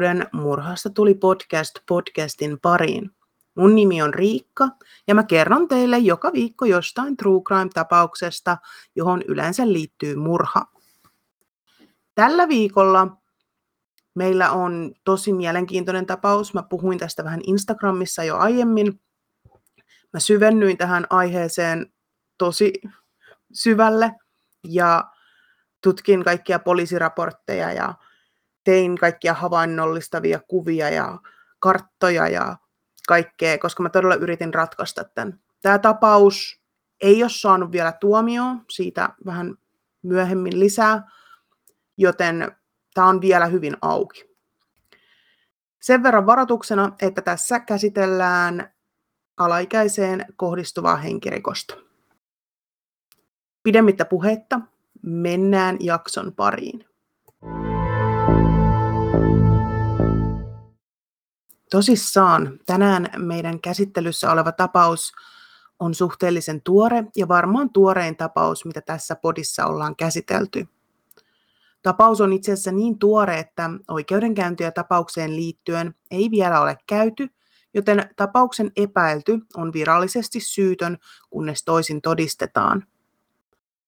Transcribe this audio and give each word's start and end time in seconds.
Uuden 0.00 0.26
Murhasta 0.32 0.90
tuli 0.90 1.14
podcast 1.14 1.74
podcastin 1.88 2.60
pariin. 2.60 3.10
Mun 3.54 3.74
nimi 3.74 4.02
on 4.02 4.14
Riikka 4.14 4.68
ja 5.06 5.14
mä 5.14 5.22
kerron 5.22 5.68
teille 5.68 5.98
joka 5.98 6.32
viikko 6.32 6.64
jostain 6.64 7.16
True 7.16 7.40
Crime-tapauksesta, 7.48 8.56
johon 8.96 9.22
yleensä 9.22 9.72
liittyy 9.72 10.16
murha. 10.16 10.66
Tällä 12.14 12.48
viikolla 12.48 13.16
meillä 14.14 14.50
on 14.50 14.92
tosi 15.04 15.32
mielenkiintoinen 15.32 16.06
tapaus. 16.06 16.54
Mä 16.54 16.62
puhuin 16.62 16.98
tästä 16.98 17.24
vähän 17.24 17.40
Instagramissa 17.46 18.24
jo 18.24 18.36
aiemmin. 18.36 19.00
Mä 20.12 20.20
syvennyin 20.20 20.78
tähän 20.78 21.06
aiheeseen 21.10 21.92
tosi 22.38 22.72
syvälle 23.52 24.12
ja 24.64 25.04
tutkin 25.80 26.24
kaikkia 26.24 26.58
poliisiraportteja 26.58 27.72
ja 27.72 27.94
tein 28.64 28.98
kaikkia 28.98 29.34
havainnollistavia 29.34 30.40
kuvia 30.48 30.90
ja 30.90 31.18
karttoja 31.58 32.28
ja 32.28 32.56
kaikkea, 33.08 33.58
koska 33.58 33.82
mä 33.82 33.88
todella 33.88 34.14
yritin 34.14 34.54
ratkaista 34.54 35.04
tämän. 35.04 35.40
Tämä 35.62 35.78
tapaus 35.78 36.60
ei 37.00 37.22
ole 37.22 37.30
saanut 37.30 37.72
vielä 37.72 37.92
tuomioon, 37.92 38.64
siitä 38.70 39.08
vähän 39.26 39.54
myöhemmin 40.02 40.60
lisää, 40.60 41.10
joten 41.96 42.56
tämä 42.94 43.06
on 43.06 43.20
vielä 43.20 43.46
hyvin 43.46 43.76
auki. 43.82 44.30
Sen 45.82 46.02
verran 46.02 46.26
varoituksena, 46.26 46.92
että 47.02 47.22
tässä 47.22 47.60
käsitellään 47.60 48.74
alaikäiseen 49.36 50.26
kohdistuvaa 50.36 50.96
henkirikosta. 50.96 51.74
Pidemmittä 53.62 54.04
puhetta, 54.04 54.60
mennään 55.02 55.76
jakson 55.80 56.32
pariin. 56.32 56.89
Tosissaan, 61.70 62.58
tänään 62.66 63.08
meidän 63.16 63.60
käsittelyssä 63.60 64.32
oleva 64.32 64.52
tapaus 64.52 65.12
on 65.80 65.94
suhteellisen 65.94 66.62
tuore 66.62 67.04
ja 67.16 67.28
varmaan 67.28 67.70
tuorein 67.70 68.16
tapaus, 68.16 68.64
mitä 68.64 68.80
tässä 68.80 69.16
podissa 69.16 69.66
ollaan 69.66 69.96
käsitelty. 69.96 70.68
Tapaus 71.82 72.20
on 72.20 72.32
itse 72.32 72.52
asiassa 72.52 72.72
niin 72.72 72.98
tuore, 72.98 73.38
että 73.38 73.70
oikeudenkäyntiä 73.88 74.70
tapaukseen 74.70 75.36
liittyen 75.36 75.94
ei 76.10 76.30
vielä 76.30 76.60
ole 76.60 76.76
käyty, 76.86 77.28
joten 77.74 78.10
tapauksen 78.16 78.72
epäilty 78.76 79.38
on 79.56 79.72
virallisesti 79.72 80.40
syytön, 80.40 80.98
kunnes 81.30 81.64
toisin 81.64 82.02
todistetaan. 82.02 82.86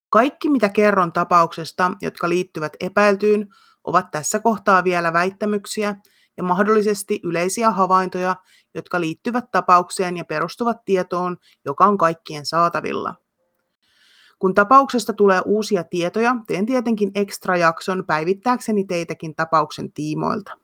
Kaikki, 0.09 0.49
mitä 0.49 0.69
kerron 0.69 1.13
tapauksesta, 1.13 1.91
jotka 2.01 2.29
liittyvät 2.29 2.73
epäiltyyn, 2.79 3.47
ovat 3.83 4.11
tässä 4.11 4.39
kohtaa 4.39 4.83
vielä 4.83 5.13
väittämyksiä 5.13 5.95
ja 6.37 6.43
mahdollisesti 6.43 7.19
yleisiä 7.23 7.71
havaintoja, 7.71 8.35
jotka 8.73 9.01
liittyvät 9.01 9.51
tapaukseen 9.51 10.17
ja 10.17 10.25
perustuvat 10.25 10.85
tietoon, 10.85 11.37
joka 11.65 11.85
on 11.85 11.97
kaikkien 11.97 12.45
saatavilla. 12.45 13.15
Kun 14.39 14.53
tapauksesta 14.53 15.13
tulee 15.13 15.41
uusia 15.45 15.83
tietoja, 15.83 16.35
teen 16.47 16.65
tietenkin 16.65 17.11
ekstra 17.15 17.57
jakson 17.57 18.03
päivittääkseni 18.05 18.83
teitäkin 18.85 19.35
tapauksen 19.35 19.91
tiimoilta. 19.91 20.57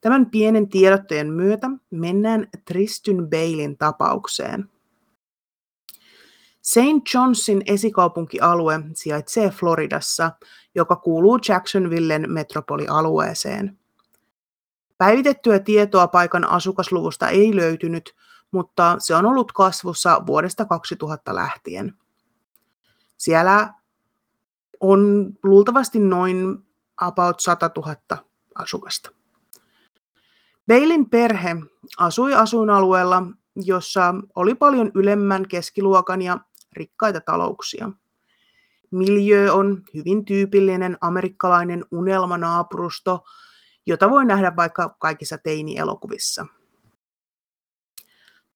Tämän 0.00 0.30
pienen 0.30 0.68
tiedotteen 0.68 1.32
myötä 1.32 1.70
mennään 1.90 2.48
Tristyn 2.64 3.28
Bailin 3.30 3.78
tapaukseen. 3.78 4.70
St. 6.62 7.14
Johnsin 7.14 7.62
esikaupunkialue 7.66 8.80
sijaitsee 8.94 9.50
Floridassa, 9.50 10.30
joka 10.74 10.96
kuuluu 10.96 11.38
Jacksonvillen 11.48 12.32
metropolialueeseen. 12.32 13.79
Päivitettyä 15.00 15.58
tietoa 15.58 16.08
paikan 16.08 16.44
asukasluvusta 16.44 17.28
ei 17.28 17.56
löytynyt, 17.56 18.14
mutta 18.50 18.96
se 18.98 19.14
on 19.14 19.26
ollut 19.26 19.52
kasvussa 19.52 20.26
vuodesta 20.26 20.64
2000 20.64 21.34
lähtien. 21.34 21.94
Siellä 23.16 23.74
on 24.80 25.30
luultavasti 25.42 25.98
noin 25.98 26.58
about 26.96 27.40
100 27.40 27.70
000 27.76 27.96
asukasta. 28.54 29.10
Beilin 30.66 31.10
perhe 31.10 31.56
asui 31.98 32.34
asuinalueella, 32.34 33.22
jossa 33.56 34.14
oli 34.34 34.54
paljon 34.54 34.90
ylemmän 34.94 35.48
keskiluokan 35.48 36.22
ja 36.22 36.38
rikkaita 36.72 37.20
talouksia. 37.20 37.90
Miljö 38.90 39.52
on 39.52 39.82
hyvin 39.94 40.24
tyypillinen 40.24 40.98
amerikkalainen 41.00 41.84
unelmanaapurusto, 41.90 43.24
jota 43.86 44.10
voi 44.10 44.24
nähdä 44.24 44.56
vaikka 44.56 44.96
kaikissa 44.98 45.38
teini-elokuvissa. 45.38 46.46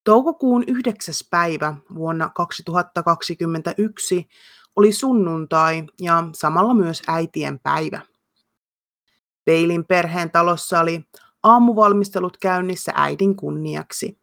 Toukokuun 0.04 0.64
9. 0.66 1.14
päivä 1.30 1.74
vuonna 1.94 2.28
2021 2.34 4.28
oli 4.76 4.92
sunnuntai 4.92 5.84
ja 6.00 6.24
samalla 6.34 6.74
myös 6.74 7.02
äitien 7.06 7.58
päivä. 7.58 8.00
Peilin 9.44 9.84
perheen 9.84 10.30
talossa 10.30 10.80
oli 10.80 11.04
aamuvalmistelut 11.42 12.36
käynnissä 12.36 12.92
äidin 12.94 13.36
kunniaksi. 13.36 14.18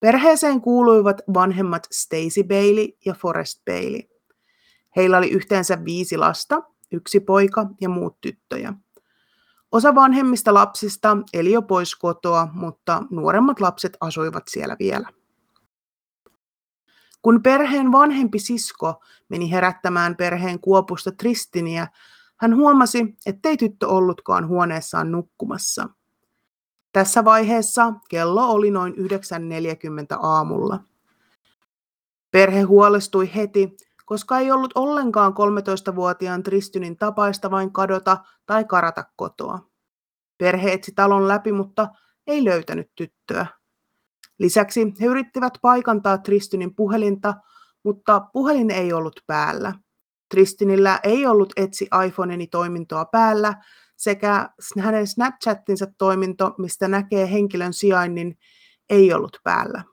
Perheeseen 0.00 0.60
kuuluivat 0.60 1.20
vanhemmat 1.34 1.86
Stacy 1.92 2.42
Bailey 2.48 2.88
ja 3.04 3.14
Forrest 3.14 3.64
Bailey. 3.64 4.00
Heillä 4.96 5.18
oli 5.18 5.30
yhteensä 5.30 5.84
viisi 5.84 6.16
lasta, 6.16 6.62
yksi 6.92 7.20
poika 7.20 7.66
ja 7.80 7.88
muut 7.88 8.20
tyttöjä. 8.20 8.74
Osa 9.74 9.94
vanhemmista 9.94 10.54
lapsista 10.54 11.16
eli 11.32 11.52
jo 11.52 11.62
pois 11.62 11.94
kotoa, 11.94 12.48
mutta 12.52 13.02
nuoremmat 13.10 13.60
lapset 13.60 13.96
asuivat 14.00 14.42
siellä 14.48 14.76
vielä. 14.78 15.08
Kun 17.22 17.42
perheen 17.42 17.92
vanhempi 17.92 18.38
sisko 18.38 19.02
meni 19.28 19.50
herättämään 19.50 20.16
perheen 20.16 20.60
kuopusta 20.60 21.12
Tristiniä, 21.12 21.88
hän 22.36 22.56
huomasi, 22.56 23.16
ettei 23.26 23.56
tyttö 23.56 23.88
ollutkaan 23.88 24.48
huoneessaan 24.48 25.12
nukkumassa. 25.12 25.88
Tässä 26.92 27.24
vaiheessa 27.24 27.92
kello 28.08 28.46
oli 28.46 28.70
noin 28.70 28.94
9.40 28.94 28.98
aamulla. 30.22 30.80
Perhe 32.30 32.62
huolestui 32.62 33.34
heti, 33.34 33.76
koska 34.04 34.38
ei 34.38 34.52
ollut 34.52 34.72
ollenkaan 34.74 35.32
13-vuotiaan 35.32 36.42
Tristynin 36.42 36.96
tapaista 36.96 37.50
vain 37.50 37.72
kadota 37.72 38.16
tai 38.46 38.64
karata 38.64 39.04
kotoa. 39.16 39.58
Perhe 40.38 40.72
etsi 40.72 40.92
talon 40.94 41.28
läpi, 41.28 41.52
mutta 41.52 41.88
ei 42.26 42.44
löytänyt 42.44 42.90
tyttöä. 42.94 43.46
Lisäksi 44.38 44.94
he 45.00 45.06
yrittivät 45.06 45.52
paikantaa 45.62 46.18
Tristynin 46.18 46.74
puhelinta, 46.74 47.34
mutta 47.82 48.20
puhelin 48.32 48.70
ei 48.70 48.92
ollut 48.92 49.20
päällä. 49.26 49.72
Tristinillä 50.28 51.00
ei 51.02 51.26
ollut 51.26 51.52
etsi 51.56 51.88
iPhoneeni 52.06 52.46
toimintoa 52.46 53.04
päällä, 53.04 53.54
sekä 53.96 54.48
hänen 54.80 55.06
Snapchattinsa 55.06 55.86
toiminto, 55.98 56.54
mistä 56.58 56.88
näkee 56.88 57.32
henkilön 57.32 57.72
sijainnin, 57.72 58.38
ei 58.90 59.12
ollut 59.12 59.38
päällä. 59.44 59.84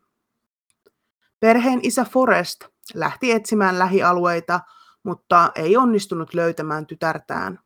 Perheen 1.40 1.80
isä 1.84 2.06
Forrest 2.06 2.66
lähti 2.94 3.32
etsimään 3.32 3.80
lähialueita, 3.80 4.60
mutta 5.04 5.52
ei 5.56 5.78
onnistunut 5.78 6.34
löytämään 6.34 6.88
tytärtään. 6.88 7.60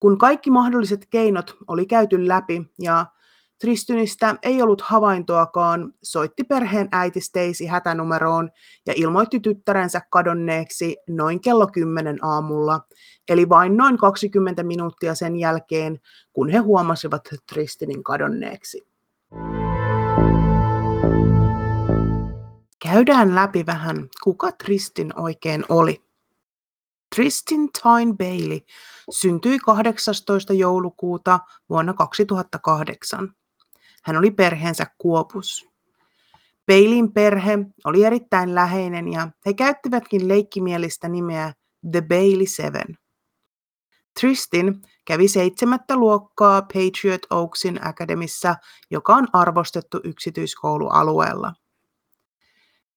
Kun 0.00 0.18
kaikki 0.18 0.50
mahdolliset 0.50 1.06
keinot 1.10 1.56
oli 1.68 1.86
käyty 1.86 2.28
läpi 2.28 2.62
ja 2.80 3.06
Tristynistä 3.60 4.34
ei 4.42 4.62
ollut 4.62 4.80
havaintoakaan, 4.80 5.92
soitti 6.02 6.44
perheen 6.44 6.88
äiti 6.92 7.20
Stacy 7.20 7.66
hätänumeroon 7.66 8.50
ja 8.86 8.92
ilmoitti 8.96 9.40
tyttärensä 9.40 10.00
kadonneeksi 10.10 10.96
noin 11.08 11.40
kello 11.40 11.66
10 11.66 12.18
aamulla, 12.22 12.80
eli 13.28 13.48
vain 13.48 13.76
noin 13.76 13.98
20 13.98 14.62
minuuttia 14.62 15.14
sen 15.14 15.36
jälkeen, 15.36 16.00
kun 16.32 16.48
he 16.48 16.58
huomasivat 16.58 17.22
Tristinin 17.52 18.04
kadonneeksi. 18.04 18.95
Käydään 22.90 23.34
läpi 23.34 23.66
vähän, 23.66 24.08
kuka 24.22 24.52
Tristin 24.52 25.20
oikein 25.20 25.64
oli. 25.68 26.04
Tristin 27.14 27.68
Tyne 27.82 28.14
Bailey 28.18 28.60
syntyi 29.10 29.58
18. 29.58 30.52
joulukuuta 30.52 31.40
vuonna 31.68 31.94
2008. 31.94 33.34
Hän 34.04 34.16
oli 34.16 34.30
perheensä 34.30 34.86
kuopus. 34.98 35.68
Baileyin 36.66 37.12
perhe 37.12 37.58
oli 37.84 38.04
erittäin 38.04 38.54
läheinen 38.54 39.08
ja 39.12 39.28
he 39.46 39.54
käyttivätkin 39.54 40.28
leikkimielistä 40.28 41.08
nimeä 41.08 41.52
The 41.92 42.00
Bailey 42.00 42.46
Seven. 42.46 42.98
Tristin 44.20 44.82
kävi 45.04 45.28
seitsemättä 45.28 45.96
luokkaa 45.96 46.62
Patriot 46.62 47.26
Oaksin 47.30 47.86
Academissa, 47.86 48.56
joka 48.90 49.14
on 49.14 49.26
arvostettu 49.32 50.00
yksityiskoulu 50.04 50.88
alueella. 50.88 51.52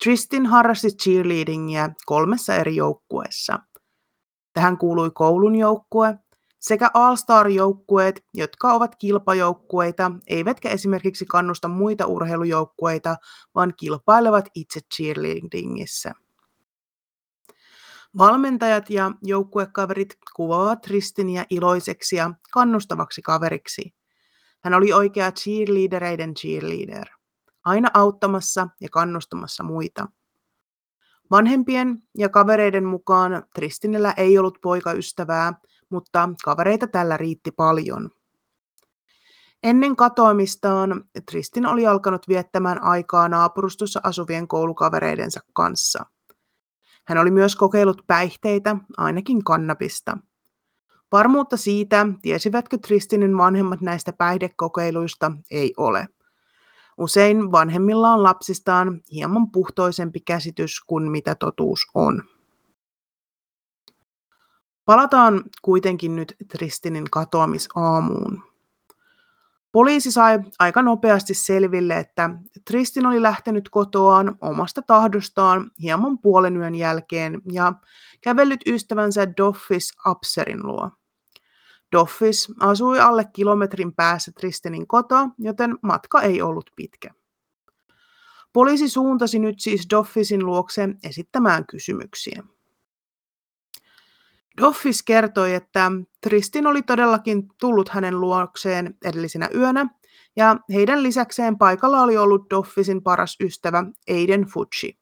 Tristin 0.04 0.46
harrasti 0.46 0.88
cheerleadingia 0.88 1.90
kolmessa 2.06 2.56
eri 2.56 2.76
joukkueessa. 2.76 3.60
Tähän 4.54 4.78
kuului 4.78 5.12
koulun 5.14 5.56
joukkue, 5.56 6.20
Sekä 6.60 6.92
All-Star-joukkueet, 6.94 8.26
jotka 8.34 8.74
ovat 8.74 8.96
kilpajoukkueita, 8.96 10.12
eivätkä 10.28 10.70
esimerkiksi 10.70 11.26
kannusta 11.26 11.68
muita 11.68 12.06
urheilujoukkueita, 12.06 13.16
vaan 13.56 13.74
kilpailevat 13.78 14.46
itse 14.56 14.80
cheerleadingissä. 14.96 16.14
Valmentajat 18.18 18.90
ja 18.90 19.12
joukkuekaverit 19.24 20.18
kuvaavat 20.36 20.82
Tristiniä 20.82 21.46
iloiseksi 21.50 22.16
ja 22.16 22.32
kannustavaksi 22.52 23.22
kaveriksi. 23.22 23.94
Hän 24.64 24.74
oli 24.74 24.94
oikea 24.94 25.32
cheerleadereiden 25.32 26.34
cheerleader, 26.34 27.08
aina 27.70 27.90
auttamassa 27.94 28.68
ja 28.82 28.90
kannustamassa 28.92 29.64
muita. 29.64 30.08
Vanhempien 31.32 32.02
ja 32.18 32.30
kavereiden 32.30 32.86
mukaan 32.86 33.44
Tristinellä 33.56 34.14
ei 34.18 34.38
ollut 34.38 34.58
poikaystävää, 34.62 35.54
mutta 35.90 36.30
kavereita 36.44 36.88
tällä 36.88 37.18
riitti 37.18 37.52
paljon. 37.52 38.10
Ennen 39.64 39.96
katoamistaan 39.96 41.04
Tristin 41.26 41.66
oli 41.66 41.88
alkanut 41.88 42.28
viettämään 42.28 42.84
aikaa 42.84 43.30
naapurustossa 43.30 44.00
asuvien 44.04 44.48
koulukavereidensa 44.48 45.40
kanssa. 45.54 46.06
Hän 47.08 47.18
oli 47.18 47.32
myös 47.32 47.56
kokeillut 47.56 48.02
päihteitä, 48.08 48.76
ainakin 48.98 49.44
kannabista. 49.44 50.18
Varmuutta 51.12 51.58
siitä, 51.58 52.08
tiesivätkö 52.22 52.78
Tristinin 52.78 53.38
vanhemmat 53.38 53.82
näistä 53.82 54.14
päihdekokeiluista, 54.14 55.32
ei 55.52 55.74
ole. 55.78 56.08
Usein 57.00 57.52
vanhemmilla 57.52 58.14
on 58.14 58.24
lapsistaan 58.24 59.02
hieman 59.12 59.52
puhtoisempi 59.52 60.20
käsitys 60.20 60.82
kuin 60.88 61.12
mitä 61.12 61.36
totuus 61.36 61.80
on. 61.94 62.24
Palataan 64.86 65.44
kuitenkin 65.62 66.16
nyt 66.16 66.36
Tristinin 66.48 67.06
katoamisaamuun. 67.12 68.44
Poliisi 69.72 70.12
sai 70.12 70.40
aika 70.60 70.82
nopeasti 70.82 71.34
selville, 71.34 71.98
että 71.98 72.30
Tristin 72.66 73.06
oli 73.06 73.22
lähtenyt 73.22 73.70
kotoaan 73.70 74.38
omasta 74.42 74.82
tahdostaan 74.82 75.72
hieman 75.82 76.20
puolen 76.20 76.58
yön 76.58 76.76
jälkeen 76.76 77.42
ja 77.52 77.74
kävellyt 78.22 78.62
ystävänsä 78.68 79.38
Doffis 79.38 79.94
Abserin 80.06 80.68
luo. 80.68 80.92
Doffis 81.92 82.48
asui 82.60 83.00
alle 83.00 83.26
kilometrin 83.34 83.94
päässä 83.94 84.32
Tristinin 84.32 84.88
kotoa, 84.88 85.30
joten 85.38 85.78
matka 85.82 86.22
ei 86.22 86.42
ollut 86.42 86.70
pitkä. 86.76 87.10
Poliisi 88.54 88.90
suuntasi 88.90 89.40
nyt 89.40 89.60
siis 89.60 89.88
Doffisin 89.90 90.46
luokse 90.46 90.90
esittämään 91.04 91.66
kysymyksiä. 91.66 92.44
Doffis 94.62 95.04
kertoi, 95.04 95.54
että 95.54 95.92
Tristin 96.22 96.68
oli 96.68 96.82
todellakin 96.82 97.48
tullut 97.60 97.90
hänen 97.90 98.20
luokseen 98.20 98.98
edellisenä 99.06 99.50
yönä, 99.56 99.90
ja 100.36 100.58
heidän 100.74 101.04
lisäkseen 101.04 101.58
paikalla 101.58 102.04
oli 102.04 102.18
ollut 102.18 102.50
Doffisin 102.50 103.04
paras 103.04 103.38
ystävä 103.42 103.84
Aiden 104.10 104.44
Fucci. 104.44 105.00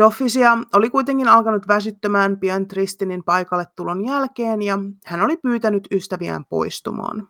Doffisia 0.00 0.58
oli 0.72 0.90
kuitenkin 0.90 1.28
alkanut 1.28 1.68
väsyttämään 1.68 2.40
pian 2.40 2.68
Tristinin 2.68 3.24
paikalle 3.24 3.66
tulon 3.76 4.06
jälkeen 4.06 4.62
ja 4.62 4.78
hän 5.04 5.20
oli 5.20 5.36
pyytänyt 5.36 5.88
ystäviään 5.90 6.44
poistumaan. 6.44 7.28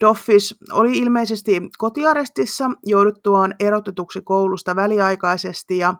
Doffis 0.00 0.56
oli 0.72 0.98
ilmeisesti 0.98 1.62
kotiarestissa 1.78 2.70
jouduttuaan 2.86 3.54
erotetuksi 3.60 4.20
koulusta 4.20 4.76
väliaikaisesti 4.76 5.78
ja 5.78 5.94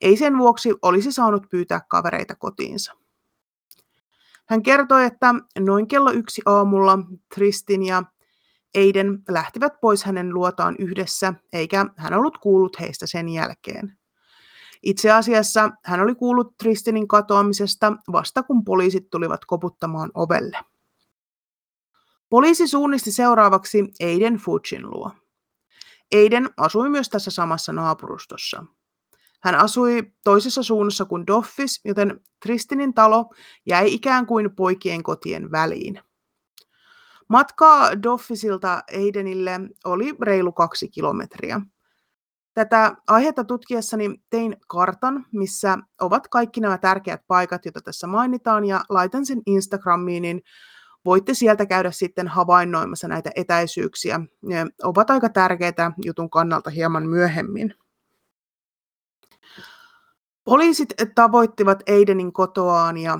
ei 0.00 0.16
sen 0.16 0.38
vuoksi 0.38 0.74
olisi 0.82 1.12
saanut 1.12 1.46
pyytää 1.50 1.80
kavereita 1.88 2.34
kotiinsa. 2.34 2.92
Hän 4.48 4.62
kertoi, 4.62 5.04
että 5.04 5.34
noin 5.58 5.88
kello 5.88 6.10
yksi 6.12 6.42
aamulla 6.46 6.98
Tristin 7.34 7.82
ja 7.82 8.02
Aiden 8.76 9.22
lähtivät 9.28 9.72
pois 9.80 10.04
hänen 10.04 10.34
luotaan 10.34 10.76
yhdessä, 10.78 11.34
eikä 11.52 11.86
hän 11.96 12.14
ollut 12.14 12.38
kuullut 12.38 12.80
heistä 12.80 13.06
sen 13.06 13.28
jälkeen. 13.28 14.01
Itse 14.82 15.10
asiassa 15.10 15.70
hän 15.84 16.00
oli 16.00 16.14
kuullut 16.14 16.56
Tristinin 16.56 17.08
katoamisesta 17.08 17.92
vasta 18.12 18.42
kun 18.42 18.64
poliisit 18.64 19.10
tulivat 19.10 19.44
koputtamaan 19.44 20.10
ovelle. 20.14 20.58
Poliisi 22.28 22.68
suunnisti 22.68 23.12
seuraavaksi 23.12 23.84
Aiden 24.02 24.36
Fujin 24.36 24.90
luo. 24.90 25.10
Aiden 26.14 26.50
asui 26.56 26.90
myös 26.90 27.08
tässä 27.08 27.30
samassa 27.30 27.72
naapurustossa. 27.72 28.64
Hän 29.42 29.54
asui 29.54 30.12
toisessa 30.24 30.62
suunnassa 30.62 31.04
kuin 31.04 31.26
Doffis, 31.26 31.80
joten 31.84 32.20
Tristinin 32.42 32.94
talo 32.94 33.34
jäi 33.66 33.94
ikään 33.94 34.26
kuin 34.26 34.56
poikien 34.56 35.02
kotien 35.02 35.50
väliin. 35.50 36.00
Matkaa 37.28 38.02
Doffisilta 38.02 38.82
Aidenille 38.98 39.60
oli 39.84 40.14
reilu 40.22 40.52
kaksi 40.52 40.88
kilometriä. 40.88 41.60
Tätä 42.54 42.94
aihetta 43.08 43.44
tutkiessani 43.44 44.22
tein 44.30 44.56
kartan, 44.68 45.26
missä 45.32 45.78
ovat 46.00 46.28
kaikki 46.28 46.60
nämä 46.60 46.78
tärkeät 46.78 47.20
paikat, 47.26 47.64
joita 47.64 47.80
tässä 47.80 48.06
mainitaan, 48.06 48.64
ja 48.64 48.84
laitan 48.88 49.26
sen 49.26 49.42
Instagramiin, 49.46 50.22
niin 50.22 50.42
voitte 51.04 51.34
sieltä 51.34 51.66
käydä 51.66 51.90
sitten 51.90 52.28
havainnoimassa 52.28 53.08
näitä 53.08 53.30
etäisyyksiä. 53.34 54.20
Ne 54.42 54.66
ovat 54.82 55.10
aika 55.10 55.28
tärkeitä 55.28 55.92
jutun 56.04 56.30
kannalta 56.30 56.70
hieman 56.70 57.06
myöhemmin. 57.06 57.74
Poliisit 60.44 60.94
tavoittivat 61.14 61.82
Aidenin 61.90 62.32
kotoaan 62.32 62.96
ja 62.96 63.18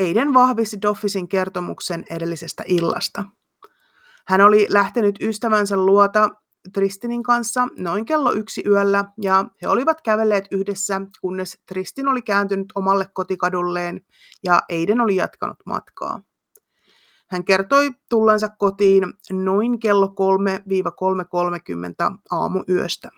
Aiden 0.00 0.34
vahvisti 0.34 0.82
Doffisin 0.82 1.28
kertomuksen 1.28 2.04
edellisestä 2.10 2.64
illasta. 2.66 3.24
Hän 4.26 4.40
oli 4.40 4.66
lähtenyt 4.70 5.16
ystävänsä 5.20 5.76
luota 5.76 6.30
Tristinin 6.72 7.22
kanssa 7.22 7.68
noin 7.78 8.04
kello 8.04 8.32
yksi 8.32 8.62
yöllä 8.66 9.04
ja 9.20 9.44
he 9.62 9.68
olivat 9.68 10.00
kävelleet 10.00 10.44
yhdessä, 10.50 11.00
kunnes 11.20 11.58
Tristin 11.66 12.08
oli 12.08 12.22
kääntynyt 12.22 12.72
omalle 12.74 13.06
kotikadulleen 13.12 14.00
ja 14.44 14.62
Aiden 14.70 15.00
oli 15.00 15.16
jatkanut 15.16 15.56
matkaa. 15.66 16.22
Hän 17.30 17.44
kertoi 17.44 17.90
tullensa 18.08 18.48
kotiin 18.48 19.04
noin 19.30 19.78
kello 19.78 20.06
3-3.30 20.06 20.12
aamuyöstä. 22.30 23.10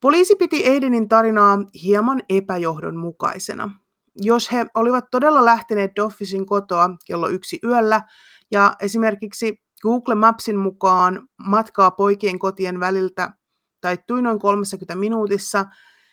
Poliisi 0.00 0.36
piti 0.36 0.70
Aidenin 0.70 1.08
tarinaa 1.08 1.58
hieman 1.82 2.22
epäjohdonmukaisena. 2.28 3.70
Jos 4.16 4.52
he 4.52 4.66
olivat 4.74 5.04
todella 5.10 5.44
lähteneet 5.44 5.90
Doffisin 5.96 6.46
kotoa 6.46 6.90
kello 7.06 7.28
yksi 7.28 7.58
yöllä 7.64 8.02
ja 8.50 8.74
esimerkiksi 8.80 9.65
Google 9.82 10.14
Mapsin 10.14 10.56
mukaan 10.56 11.28
matkaa 11.36 11.90
poikien 11.90 12.38
kotien 12.38 12.80
väliltä 12.80 13.32
taittui 13.80 14.22
noin 14.22 14.38
30 14.38 14.94
minuutissa, 14.94 15.66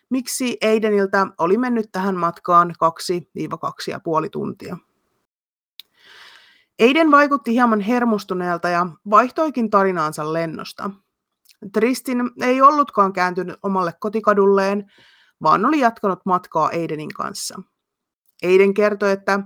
miksi 0.09 0.57
Aidenilta 0.63 1.27
oli 1.37 1.57
mennyt 1.57 1.91
tähän 1.91 2.15
matkaan 2.15 2.73
2-2,5 4.23 4.29
tuntia. 4.31 4.77
Aiden 6.81 7.11
vaikutti 7.11 7.51
hieman 7.51 7.79
hermostuneelta 7.79 8.69
ja 8.69 8.87
vaihtoikin 9.09 9.69
tarinaansa 9.69 10.33
lennosta. 10.33 10.91
Tristin 11.73 12.31
ei 12.41 12.61
ollutkaan 12.61 13.13
kääntynyt 13.13 13.59
omalle 13.63 13.93
kotikadulleen, 13.99 14.91
vaan 15.41 15.65
oli 15.65 15.79
jatkanut 15.79 16.19
matkaa 16.25 16.67
Aidenin 16.67 17.13
kanssa. 17.13 17.61
Aiden 18.43 18.73
kertoi, 18.73 19.11
että 19.11 19.39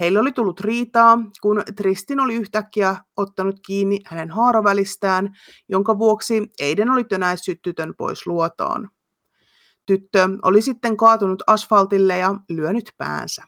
heillä 0.00 0.20
oli 0.20 0.32
tullut 0.32 0.60
riitaa, 0.60 1.18
kun 1.42 1.62
Tristin 1.76 2.20
oli 2.20 2.34
yhtäkkiä 2.34 2.96
ottanut 3.16 3.60
kiinni 3.66 4.00
hänen 4.06 4.30
haaravälistään, 4.30 5.36
jonka 5.68 5.98
vuoksi 5.98 6.50
Aiden 6.62 6.90
oli 6.90 7.04
tönäissyt 7.04 7.58
tytön 7.62 7.94
pois 7.98 8.26
luotaan. 8.26 8.90
Tyttö 9.86 10.28
oli 10.42 10.62
sitten 10.62 10.96
kaatunut 10.96 11.42
asfaltille 11.46 12.18
ja 12.18 12.34
lyönyt 12.48 12.92
päänsä. 12.98 13.42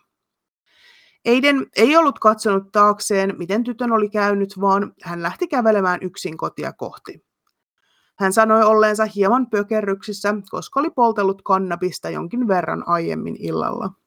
Aiden 1.29 1.67
ei 1.77 1.97
ollut 1.97 2.19
katsonut 2.19 2.73
taakseen, 2.73 3.35
miten 3.39 3.65
tytön 3.65 3.93
oli 3.93 4.11
käynyt, 4.11 4.61
vaan 4.61 4.93
hän 5.03 5.23
lähti 5.23 5.49
kävelemään 5.49 5.99
yksin 6.03 6.37
kotia 6.37 6.73
kohti. 6.73 7.25
Hän 8.19 8.33
sanoi 8.33 8.63
olleensa 8.63 9.05
hieman 9.05 9.47
pökerryksissä, 9.51 10.35
koska 10.51 10.81
oli 10.81 10.91
poltellut 10.91 11.43
kannabista 11.43 12.11
jonkin 12.11 12.49
verran 12.49 12.89
aiemmin 12.89 13.37
illalla. 13.39 14.00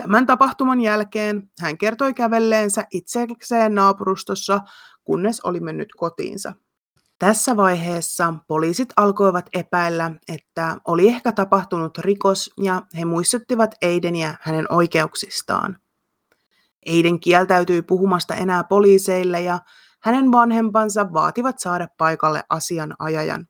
Tämän 0.00 0.26
tapahtuman 0.26 0.80
jälkeen 0.80 1.50
hän 1.60 1.78
kertoi 1.78 2.14
kävelleensä 2.14 2.86
itsekseen 2.90 3.74
naapurustossa, 3.74 4.60
kunnes 5.04 5.40
oli 5.40 5.60
mennyt 5.60 5.88
kotiinsa. 5.96 6.52
Tässä 7.18 7.56
vaiheessa 7.56 8.34
poliisit 8.48 8.88
alkoivat 8.96 9.48
epäillä, 9.52 10.10
että 10.28 10.76
oli 10.84 11.08
ehkä 11.08 11.32
tapahtunut 11.32 11.98
rikos 11.98 12.50
ja 12.62 12.82
he 12.98 13.04
muistuttivat 13.04 13.74
Eideniä 13.82 14.34
hänen 14.40 14.72
oikeuksistaan. 14.72 15.76
Eiden 16.86 17.20
kieltäytyi 17.20 17.82
puhumasta 17.82 18.34
enää 18.34 18.64
poliiseille 18.64 19.40
ja 19.40 19.58
hänen 20.02 20.32
vanhempansa 20.32 21.12
vaativat 21.12 21.58
saada 21.58 21.88
paikalle 21.98 22.44
asianajajan. 22.48 23.48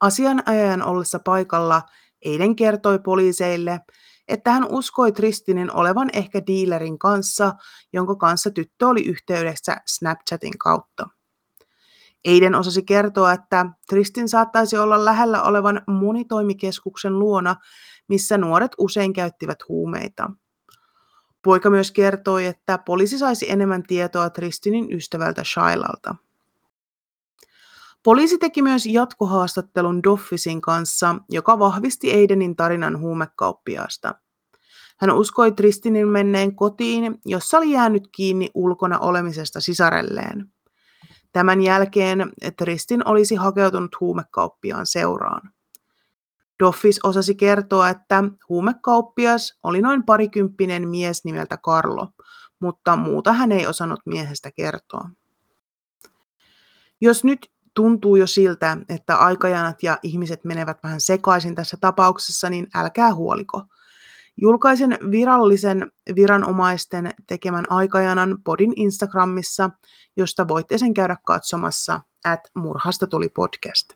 Asianajajan 0.00 0.82
ollessa 0.82 1.18
paikalla 1.18 1.82
Eiden 2.22 2.56
kertoi 2.56 2.98
poliiseille, 2.98 3.80
että 4.28 4.50
hän 4.52 4.66
uskoi 4.70 5.12
Tristinin 5.12 5.76
olevan 5.76 6.10
ehkä 6.12 6.42
dealerin 6.46 6.98
kanssa, 6.98 7.54
jonka 7.92 8.14
kanssa 8.14 8.50
tyttö 8.50 8.88
oli 8.88 9.04
yhteydessä 9.04 9.76
Snapchatin 9.86 10.58
kautta. 10.58 11.08
Eiden 12.24 12.54
osasi 12.54 12.82
kertoa, 12.82 13.32
että 13.32 13.66
Tristin 13.88 14.28
saattaisi 14.28 14.78
olla 14.78 15.04
lähellä 15.04 15.42
olevan 15.42 15.82
monitoimikeskuksen 15.86 17.18
luona, 17.18 17.56
missä 18.08 18.38
nuoret 18.38 18.72
usein 18.78 19.12
käyttivät 19.12 19.58
huumeita. 19.68 20.30
Poika 21.42 21.70
myös 21.70 21.92
kertoi, 21.92 22.46
että 22.46 22.78
poliisi 22.78 23.18
saisi 23.18 23.50
enemmän 23.50 23.82
tietoa 23.82 24.30
Tristinin 24.30 24.92
ystävältä 24.92 25.44
Shailalta. 25.44 26.14
Poliisi 28.04 28.38
teki 28.38 28.62
myös 28.62 28.86
jatkohaastattelun 28.86 30.02
Doffisin 30.02 30.60
kanssa, 30.60 31.14
joka 31.30 31.58
vahvisti 31.58 32.12
Aidenin 32.14 32.56
tarinan 32.56 33.00
huumekauppiaasta. 33.00 34.14
Hän 34.98 35.10
uskoi 35.10 35.52
Tristinin 35.52 36.08
menneen 36.08 36.56
kotiin, 36.56 37.18
jossa 37.26 37.58
oli 37.58 37.70
jäänyt 37.70 38.08
kiinni 38.12 38.50
ulkona 38.54 38.98
olemisesta 38.98 39.60
sisarelleen. 39.60 40.52
Tämän 41.32 41.62
jälkeen 41.62 42.32
Tristin 42.56 43.08
olisi 43.08 43.34
hakeutunut 43.34 44.00
huumekauppiaan 44.00 44.86
seuraan. 44.86 45.50
Doffis 46.62 47.00
osasi 47.04 47.34
kertoa, 47.34 47.88
että 47.88 48.24
huumekauppias 48.48 49.58
oli 49.62 49.80
noin 49.80 50.02
parikymppinen 50.02 50.88
mies 50.88 51.24
nimeltä 51.24 51.56
Carlo, 51.56 52.08
mutta 52.60 52.96
muuta 52.96 53.32
hän 53.32 53.52
ei 53.52 53.66
osannut 53.66 54.00
miehestä 54.06 54.50
kertoa. 54.50 55.10
Jos 57.00 57.24
nyt 57.24 57.53
tuntuu 57.74 58.16
jo 58.16 58.26
siltä, 58.26 58.76
että 58.88 59.16
aikajanat 59.16 59.82
ja 59.82 59.98
ihmiset 60.02 60.44
menevät 60.44 60.78
vähän 60.82 61.00
sekaisin 61.00 61.54
tässä 61.54 61.76
tapauksessa, 61.80 62.50
niin 62.50 62.66
älkää 62.74 63.14
huoliko. 63.14 63.62
Julkaisen 64.36 64.98
virallisen 65.10 65.92
viranomaisten 66.14 67.10
tekemän 67.26 67.64
aikajanan 67.68 68.38
podin 68.44 68.72
Instagramissa, 68.76 69.70
josta 70.16 70.48
voitte 70.48 70.78
sen 70.78 70.94
käydä 70.94 71.16
katsomassa, 71.26 72.00
at 72.24 72.40
murhasta 72.54 73.06
tuli 73.06 73.28
podcast. 73.28 73.92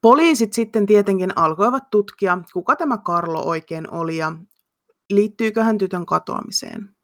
Poliisit 0.00 0.52
sitten 0.52 0.86
tietenkin 0.86 1.38
alkoivat 1.38 1.90
tutkia, 1.90 2.38
kuka 2.52 2.76
tämä 2.76 2.98
Karlo 2.98 3.42
oikein 3.42 3.90
oli 3.90 4.16
ja 4.16 4.32
liittyykö 5.10 5.64
hän 5.64 5.78
tytön 5.78 6.06
katoamiseen. 6.06 6.97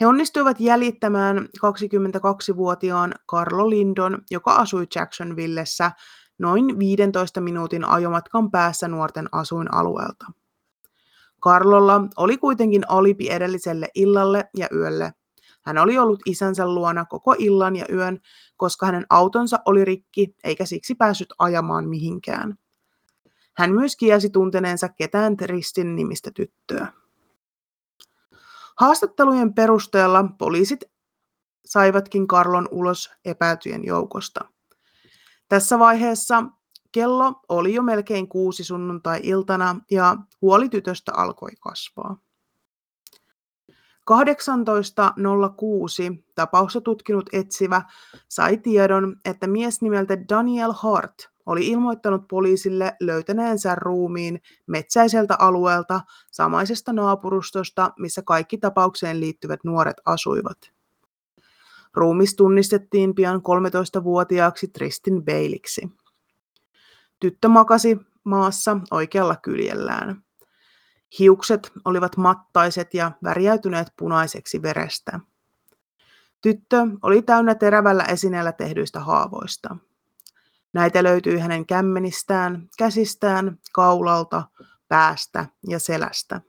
He 0.00 0.06
onnistuivat 0.06 0.60
jäljittämään 0.60 1.38
22-vuotiaan 1.38 3.14
Carlo 3.30 3.70
Lindon, 3.70 4.18
joka 4.30 4.54
asui 4.54 4.86
Jacksonvillessä 4.94 5.90
noin 6.38 6.78
15 6.78 7.40
minuutin 7.40 7.84
ajomatkan 7.84 8.50
päässä 8.50 8.88
nuorten 8.88 9.28
asuinalueelta. 9.32 10.26
Karlolla 11.40 12.00
oli 12.16 12.38
kuitenkin 12.38 12.82
alibi 12.88 13.30
edelliselle 13.30 13.88
illalle 13.94 14.44
ja 14.56 14.68
yölle. 14.74 15.12
Hän 15.64 15.78
oli 15.78 15.98
ollut 15.98 16.20
isänsä 16.26 16.68
luona 16.68 17.04
koko 17.04 17.34
illan 17.38 17.76
ja 17.76 17.84
yön, 17.92 18.20
koska 18.56 18.86
hänen 18.86 19.06
autonsa 19.10 19.58
oli 19.64 19.84
rikki 19.84 20.34
eikä 20.44 20.64
siksi 20.64 20.94
päässyt 20.94 21.28
ajamaan 21.38 21.88
mihinkään. 21.88 22.58
Hän 23.56 23.72
myös 23.72 23.96
kielsi 23.96 24.30
tunteneensa 24.30 24.88
ketään 24.88 25.36
Tristin 25.36 25.96
nimistä 25.96 26.30
tyttöä. 26.34 27.03
Haastattelujen 28.80 29.54
perusteella 29.54 30.24
poliisit 30.38 30.80
saivatkin 31.64 32.26
Karlon 32.26 32.68
ulos 32.70 33.10
epäiltyjen 33.24 33.84
joukosta. 33.84 34.40
Tässä 35.48 35.78
vaiheessa 35.78 36.44
kello 36.92 37.40
oli 37.48 37.74
jo 37.74 37.82
melkein 37.82 38.28
kuusi 38.28 38.64
sunnuntai-iltana 38.64 39.80
ja 39.90 40.16
huoli 40.42 40.68
tytöstä 40.68 41.12
alkoi 41.14 41.50
kasvaa. 41.60 42.16
18.06 44.10 46.22
tapausta 46.34 46.80
tutkinut 46.80 47.30
etsivä 47.32 47.82
sai 48.28 48.56
tiedon, 48.56 49.16
että 49.24 49.46
mies 49.46 49.82
nimeltä 49.82 50.28
Daniel 50.28 50.72
Hart 50.76 51.33
oli 51.46 51.66
ilmoittanut 51.66 52.28
poliisille 52.28 52.96
löytäneensä 53.00 53.74
ruumiin 53.74 54.40
metsäiseltä 54.66 55.36
alueelta 55.38 56.00
samaisesta 56.30 56.92
naapurustosta, 56.92 57.92
missä 57.98 58.22
kaikki 58.22 58.58
tapaukseen 58.58 59.20
liittyvät 59.20 59.60
nuoret 59.64 59.96
asuivat. 60.04 60.58
Ruumis 61.94 62.36
tunnistettiin 62.36 63.14
pian 63.14 63.40
13-vuotiaaksi 63.40 64.68
Tristin 64.68 65.24
Beiliksi. 65.24 65.88
Tyttö 67.20 67.48
makasi 67.48 67.98
maassa 68.24 68.76
oikealla 68.90 69.36
kyljellään. 69.36 70.24
Hiukset 71.18 71.72
olivat 71.84 72.16
mattaiset 72.16 72.94
ja 72.94 73.12
värjäytyneet 73.24 73.88
punaiseksi 73.96 74.62
verestä. 74.62 75.20
Tyttö 76.40 76.76
oli 77.02 77.22
täynnä 77.22 77.54
terävällä 77.54 78.04
esineellä 78.04 78.52
tehdyistä 78.52 79.00
haavoista. 79.00 79.76
Näitä 80.74 81.02
löytyi 81.02 81.38
hänen 81.38 81.66
kämmenistään, 81.66 82.68
käsistään, 82.78 83.58
kaulalta, 83.72 84.42
päästä 84.88 85.46
ja 85.68 85.78
selästä. 85.78 86.40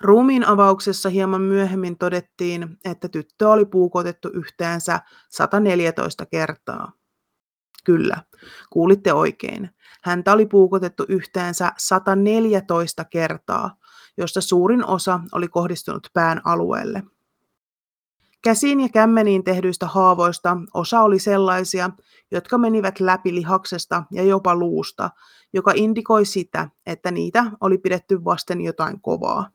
Ruumiin 0.00 0.44
avauksessa 0.44 1.08
hieman 1.08 1.40
myöhemmin 1.42 1.98
todettiin, 1.98 2.78
että 2.84 3.08
tyttö 3.08 3.48
oli 3.48 3.64
puukotettu 3.64 4.28
yhteensä 4.28 5.00
114 5.30 6.26
kertaa. 6.26 6.92
Kyllä, 7.84 8.22
kuulitte 8.70 9.12
oikein. 9.12 9.70
Häntä 10.02 10.32
oli 10.32 10.46
puukotettu 10.46 11.04
yhteensä 11.08 11.72
114 11.78 13.04
kertaa, 13.04 13.76
josta 14.16 14.40
suurin 14.40 14.84
osa 14.86 15.20
oli 15.32 15.48
kohdistunut 15.48 16.10
pään 16.12 16.40
alueelle. 16.44 17.02
Käsiin 18.44 18.80
ja 18.80 18.88
kämmeniin 18.88 19.44
tehdyistä 19.44 19.86
haavoista 19.86 20.56
osa 20.74 21.00
oli 21.00 21.18
sellaisia, 21.18 21.90
jotka 22.30 22.58
menivät 22.58 23.00
läpi 23.00 23.34
lihaksesta 23.34 24.02
ja 24.12 24.22
jopa 24.22 24.54
luusta, 24.54 25.10
joka 25.52 25.72
indikoi 25.74 26.24
sitä, 26.24 26.68
että 26.86 27.10
niitä 27.10 27.44
oli 27.60 27.78
pidetty 27.78 28.24
vasten 28.24 28.60
jotain 28.60 29.00
kovaa. 29.00 29.50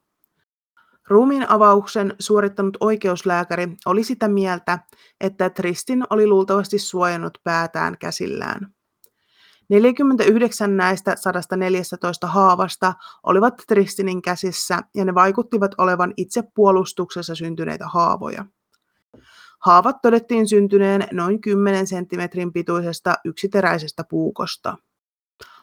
Ruumiin 1.08 1.50
avauksen 1.50 2.16
suorittanut 2.20 2.78
oikeuslääkäri 2.80 3.68
oli 3.86 4.04
sitä 4.04 4.28
mieltä, 4.28 4.80
että 5.22 5.50
Tristin 5.50 6.04
oli 6.10 6.28
luultavasti 6.28 6.80
suojannut 6.80 7.38
päätään 7.44 7.98
käsillään. 7.98 8.74
49 9.70 10.78
näistä 10.78 11.16
114 11.16 12.28
haavasta 12.28 12.94
olivat 13.24 13.54
Tristinin 13.68 14.22
käsissä 14.22 14.80
ja 14.96 15.06
ne 15.06 15.16
vaikuttivat 15.16 15.72
olevan 15.78 16.14
itse 16.18 16.44
puolustuksessa 16.56 17.36
syntyneitä 17.36 17.88
haavoja. 17.88 18.46
Haavat 19.64 20.02
todettiin 20.02 20.48
syntyneen 20.48 21.08
noin 21.12 21.42
10 21.42 21.88
senttimetrin 21.88 22.54
pituisesta 22.54 23.16
yksiteräisestä 23.26 24.04
puukosta. 24.10 24.78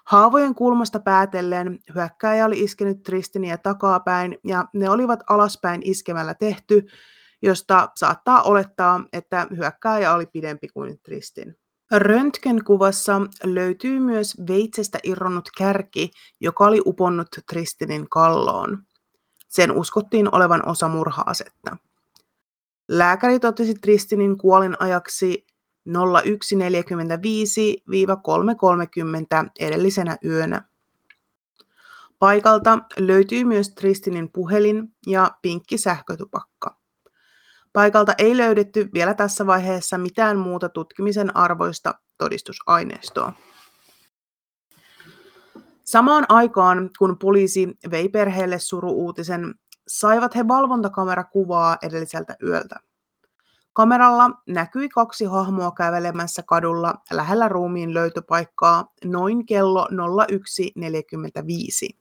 Haavojen 0.07 0.55
kulmasta 0.55 1.01
päätellen 1.01 1.79
hyökkääjä 1.95 2.47
oli 2.47 2.61
iskenyt 2.61 3.03
Tristiniä 3.03 3.59
takapäin 3.59 4.39
ja 4.45 4.65
ne 4.75 4.91
olivat 4.91 5.21
alaspäin 5.29 5.81
iskemällä 5.85 6.35
tehty, 6.35 6.87
josta 7.43 7.89
saattaa 7.97 8.43
olettaa, 8.43 9.05
että 9.13 9.47
hyökkääjä 9.57 10.15
oli 10.15 10.27
pidempi 10.27 10.69
kuin 10.69 11.01
Tristin. 11.03 11.57
Röntgenkuvassa 11.91 13.21
löytyy 13.45 14.01
myös 14.01 14.37
veitsestä 14.49 14.99
irronnut 15.05 15.49
kärki, 15.59 16.11
joka 16.41 16.65
oli 16.65 16.83
uponnut 16.87 17.29
Tristinin 17.51 18.09
kalloon. 18.09 18.79
Sen 19.49 19.73
uskottiin 19.73 20.35
olevan 20.35 20.69
osa 20.69 20.89
murhaasetta. 20.89 21.77
Lääkäri 22.93 23.41
totesi 23.41 23.75
Tristinin 23.75 24.39
kuolinajaksi 24.39 25.47
01.45-3.30 25.89 25.95
edellisenä 29.61 30.17
yönä. 30.25 30.63
Paikalta 32.19 32.79
löytyy 32.99 33.45
myös 33.45 33.75
Tristinin 33.75 34.33
puhelin 34.33 34.95
ja 35.07 35.31
pinkki 35.43 35.79
sähkötupakka. 35.79 36.77
Paikalta 37.73 38.15
ei 38.19 38.37
löydetty 38.37 38.89
vielä 38.95 39.15
tässä 39.15 39.47
vaiheessa 39.47 39.99
mitään 39.99 40.39
muuta 40.39 40.69
tutkimisen 40.69 41.37
arvoista 41.37 41.95
todistusaineistoa. 42.19 43.33
Samaan 45.85 46.27
aikaan, 46.29 46.91
kun 46.99 47.19
poliisi 47.19 47.69
vei 47.91 48.09
perheelle 48.09 48.59
suru-uutisen, 48.59 49.55
saivat 49.91 50.35
he 50.35 50.49
valvontakamerakuvaa 50.49 51.77
edelliseltä 51.83 52.37
yöltä. 52.43 52.77
Kameralla 53.73 54.31
näkyi 54.47 54.89
kaksi 54.89 55.25
hahmoa 55.25 55.71
kävelemässä 55.71 56.43
kadulla 56.43 56.95
lähellä 57.13 57.49
ruumiin 57.49 57.95
löytöpaikkaa 57.95 58.93
noin 59.05 59.47
kello 59.47 59.87
01.45. 59.87 61.99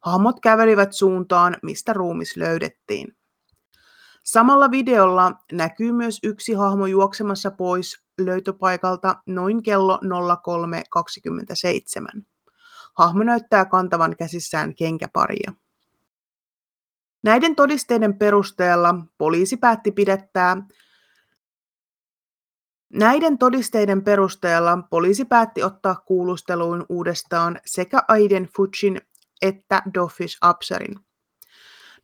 Hahmot 0.00 0.40
kävelivät 0.40 0.92
suuntaan, 0.92 1.56
mistä 1.62 1.92
ruumis 1.92 2.36
löydettiin. 2.36 3.16
Samalla 4.22 4.70
videolla 4.70 5.32
näkyy 5.52 5.92
myös 5.92 6.18
yksi 6.22 6.52
hahmo 6.52 6.86
juoksemassa 6.86 7.50
pois 7.50 8.02
löytöpaikalta 8.20 9.16
noin 9.26 9.62
kello 9.62 10.00
03.27. 12.16 12.22
hahmo 12.94 13.22
näyttää 13.22 13.64
kantavan 13.64 14.16
käsissään 14.16 14.74
kenkäparia. 14.74 15.52
Näiden 17.22 17.56
todisteiden 17.56 18.18
perusteella 18.18 18.94
poliisi 19.18 19.56
päätti 19.56 19.92
pidättää 19.92 20.56
Näiden 22.92 23.38
todisteiden 23.38 24.04
perusteella 24.04 24.78
poliisi 24.90 25.24
päätti 25.24 25.62
ottaa 25.62 25.94
kuulusteluun 26.06 26.86
uudestaan 26.88 27.60
sekä 27.66 28.02
Aiden 28.08 28.48
Futsin 28.56 29.00
että 29.42 29.82
Doffish 29.94 30.38
Absherin. 30.40 30.94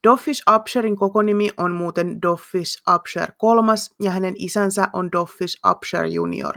Doffish 0.04 0.42
Absherin 0.46 0.96
koko 0.96 1.22
nimi 1.22 1.50
on 1.56 1.72
muuten 1.72 2.22
Doffish 2.22 2.82
Absher 2.86 3.32
kolmas 3.38 3.94
ja 4.02 4.10
hänen 4.10 4.34
isänsä 4.38 4.88
on 4.92 5.12
Doffish 5.12 5.58
Absher 5.62 6.04
junior. 6.04 6.54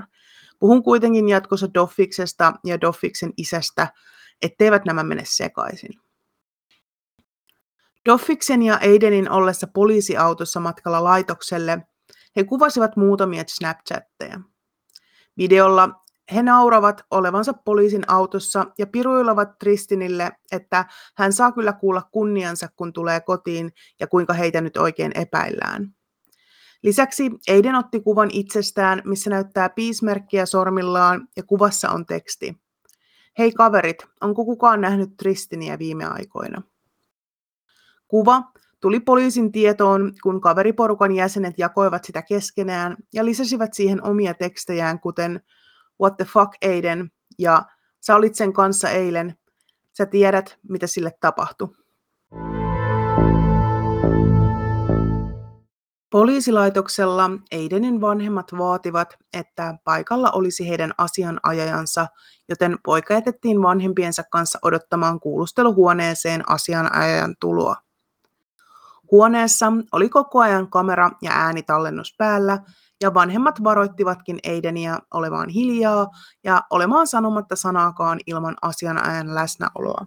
Puhun 0.60 0.84
kuitenkin 0.84 1.30
jatkossa 1.30 1.74
Doffiksesta 1.74 2.54
ja 2.64 2.82
Doffiksen 2.82 3.34
isästä, 3.38 3.88
etteivät 4.42 4.86
nämä 4.86 5.04
mene 5.04 5.24
sekaisin. 5.26 6.00
Doffiksen 8.10 8.62
ja 8.62 8.80
Aidenin 8.82 9.32
ollessa 9.32 9.68
poliisiautossa 9.68 10.60
matkalla 10.60 11.04
laitokselle 11.04 11.80
he 12.36 12.44
kuvasivat 12.44 12.96
muutamia 12.96 13.44
Snapchatteja. 13.48 14.40
Videolla 15.38 15.90
he 16.34 16.44
nauravat 16.44 17.06
olevansa 17.12 17.54
poliisin 17.54 18.04
autossa 18.08 18.66
ja 18.78 18.88
piruilevat 18.88 19.60
Tristinille, 19.60 20.32
että 20.52 20.86
hän 21.18 21.34
saa 21.34 21.52
kyllä 21.52 21.74
kuulla 21.74 22.02
kunniansa, 22.12 22.68
kun 22.76 22.94
tulee 22.94 23.20
kotiin 23.20 23.74
ja 24.00 24.08
kuinka 24.08 24.34
heitä 24.34 24.62
nyt 24.62 24.78
oikein 24.78 25.12
epäillään. 25.16 25.96
Lisäksi 26.84 27.32
Eiden 27.48 27.76
otti 27.76 28.00
kuvan 28.00 28.30
itsestään, 28.34 29.02
missä 29.06 29.30
näyttää 29.30 29.70
piismerkkiä 29.70 30.46
sormillaan 30.46 31.28
ja 31.38 31.44
kuvassa 31.44 31.90
on 31.90 32.06
teksti. 32.06 32.62
Hei 33.38 33.52
kaverit, 33.52 34.08
onko 34.22 34.46
kukaan 34.46 34.82
nähnyt 34.82 35.18
Tristiniä 35.18 35.80
viime 35.80 36.06
aikoina? 36.06 36.62
Kuva 38.12 38.44
tuli 38.82 39.00
poliisin 39.00 39.52
tietoon, 39.52 40.14
kun 40.24 40.42
kaveriporukan 40.42 41.12
jäsenet 41.12 41.54
jakoivat 41.58 42.04
sitä 42.04 42.22
keskenään 42.22 42.98
ja 43.14 43.26
lisäsivät 43.26 43.74
siihen 43.74 44.04
omia 44.04 44.34
tekstejään, 44.34 45.00
kuten 45.00 45.42
What 46.02 46.18
the 46.18 46.26
fuck 46.26 46.52
Aiden 46.66 47.12
ja 47.40 47.66
Sä 48.02 48.16
olit 48.16 48.36
sen 48.36 48.54
kanssa 48.54 48.90
eilen, 48.90 49.36
sä 49.98 50.06
tiedät, 50.06 50.58
mitä 50.70 50.88
sille 50.88 51.12
tapahtui. 51.20 51.68
Poliisilaitoksella 56.10 57.30
Aidenin 57.54 58.02
vanhemmat 58.02 58.52
vaativat, 58.58 59.18
että 59.34 59.76
paikalla 59.84 60.32
olisi 60.32 60.70
heidän 60.70 60.92
asianajajansa, 60.98 62.08
joten 62.50 62.78
poika 62.86 63.14
jätettiin 63.14 63.62
vanhempiensa 63.62 64.24
kanssa 64.32 64.60
odottamaan 64.62 65.20
kuulusteluhuoneeseen 65.20 66.50
asianajajan 66.50 67.36
tuloa. 67.40 67.91
Huoneessa 69.12 69.74
oli 69.92 70.10
koko 70.10 70.40
ajan 70.40 70.68
kamera- 70.68 71.18
ja 71.22 71.32
äänitallennus 71.32 72.16
päällä, 72.18 72.60
ja 73.02 73.14
vanhemmat 73.14 73.64
varoittivatkin 73.64 74.40
Aidenia 74.48 75.00
olemaan 75.14 75.50
hiljaa 75.50 76.08
ja 76.44 76.64
olemaan 76.70 77.08
sanomatta 77.08 77.56
sanaakaan 77.56 78.20
ilman 78.28 78.56
asianajan 78.62 79.36
läsnäoloa. 79.36 80.06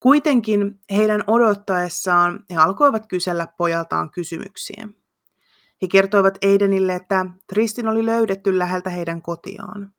Kuitenkin 0.00 0.80
heidän 0.90 1.24
odottaessaan 1.26 2.44
he 2.50 2.56
alkoivat 2.56 3.06
kysellä 3.06 3.46
pojaltaan 3.56 4.10
kysymyksiä. 4.10 4.88
He 5.82 5.88
kertoivat 5.88 6.38
Aidenille, 6.44 6.94
että 6.94 7.26
Tristin 7.46 7.88
oli 7.88 8.06
löydetty 8.06 8.58
läheltä 8.58 8.90
heidän 8.90 9.22
kotiaan. 9.22 9.92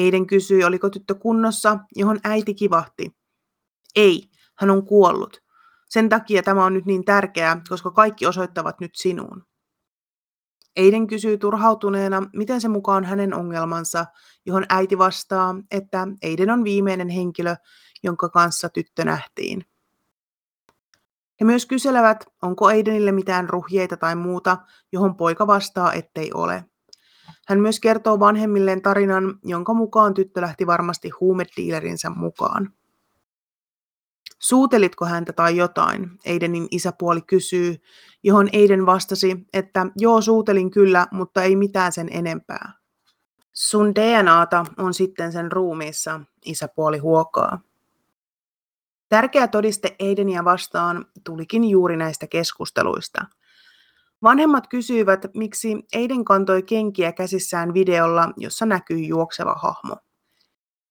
Aiden 0.00 0.26
kysyi, 0.26 0.64
oliko 0.64 0.90
tyttö 0.90 1.14
kunnossa, 1.14 1.78
johon 1.96 2.20
äiti 2.24 2.54
kivahti. 2.54 3.16
Ei, 3.96 4.30
hän 4.54 4.70
on 4.70 4.86
kuollut. 4.86 5.43
Sen 5.94 6.08
takia 6.08 6.42
tämä 6.42 6.64
on 6.64 6.74
nyt 6.74 6.86
niin 6.86 7.04
tärkeää, 7.04 7.60
koska 7.68 7.90
kaikki 7.90 8.26
osoittavat 8.26 8.80
nyt 8.80 8.90
sinuun. 8.94 9.46
Eiden 10.76 11.06
kysyy 11.06 11.38
turhautuneena, 11.38 12.22
miten 12.36 12.60
se 12.60 12.68
mukaan 12.68 13.04
hänen 13.04 13.34
ongelmansa, 13.34 14.06
johon 14.46 14.66
äiti 14.68 14.98
vastaa, 14.98 15.54
että 15.70 16.08
Eiden 16.22 16.50
on 16.50 16.64
viimeinen 16.64 17.08
henkilö, 17.08 17.56
jonka 18.02 18.28
kanssa 18.28 18.68
tyttö 18.68 19.04
nähtiin. 19.04 19.64
He 21.40 21.44
myös 21.44 21.66
kyselevät, 21.66 22.24
onko 22.42 22.66
Aidenille 22.66 23.12
mitään 23.12 23.48
ruhjeita 23.48 23.96
tai 23.96 24.16
muuta, 24.16 24.58
johon 24.92 25.16
poika 25.16 25.46
vastaa, 25.46 25.92
ettei 25.92 26.30
ole. 26.32 26.64
Hän 27.48 27.60
myös 27.60 27.80
kertoo 27.80 28.20
vanhemmilleen 28.20 28.82
tarinan, 28.82 29.38
jonka 29.44 29.74
mukaan 29.74 30.14
tyttö 30.14 30.40
lähti 30.40 30.66
varmasti 30.66 31.10
huumediilerinsä 31.20 32.10
mukaan. 32.10 32.72
Suutelitko 34.44 35.04
häntä 35.04 35.32
tai 35.32 35.56
jotain? 35.56 36.10
Eidenin 36.24 36.68
isäpuoli 36.70 37.20
kysyy, 37.22 37.76
johon 38.22 38.48
Eiden 38.52 38.86
vastasi, 38.86 39.46
että 39.52 39.86
joo 39.96 40.20
suutelin 40.20 40.70
kyllä, 40.70 41.06
mutta 41.10 41.42
ei 41.42 41.56
mitään 41.56 41.92
sen 41.92 42.08
enempää. 42.12 42.72
Sun 43.52 43.94
DNAta 43.94 44.64
on 44.78 44.94
sitten 44.94 45.32
sen 45.32 45.52
ruumiissa, 45.52 46.20
isäpuoli 46.44 46.98
huokaa. 46.98 47.60
Tärkeä 49.08 49.48
todiste 49.48 49.96
Eideniä 49.98 50.44
vastaan 50.44 51.06
tulikin 51.24 51.64
juuri 51.64 51.96
näistä 51.96 52.26
keskusteluista. 52.26 53.24
Vanhemmat 54.22 54.66
kysyivät, 54.66 55.26
miksi 55.34 55.76
Eiden 55.92 56.24
kantoi 56.24 56.62
kenkiä 56.62 57.12
käsissään 57.12 57.74
videolla, 57.74 58.32
jossa 58.36 58.66
näkyy 58.66 58.98
juokseva 58.98 59.54
hahmo. 59.54 59.96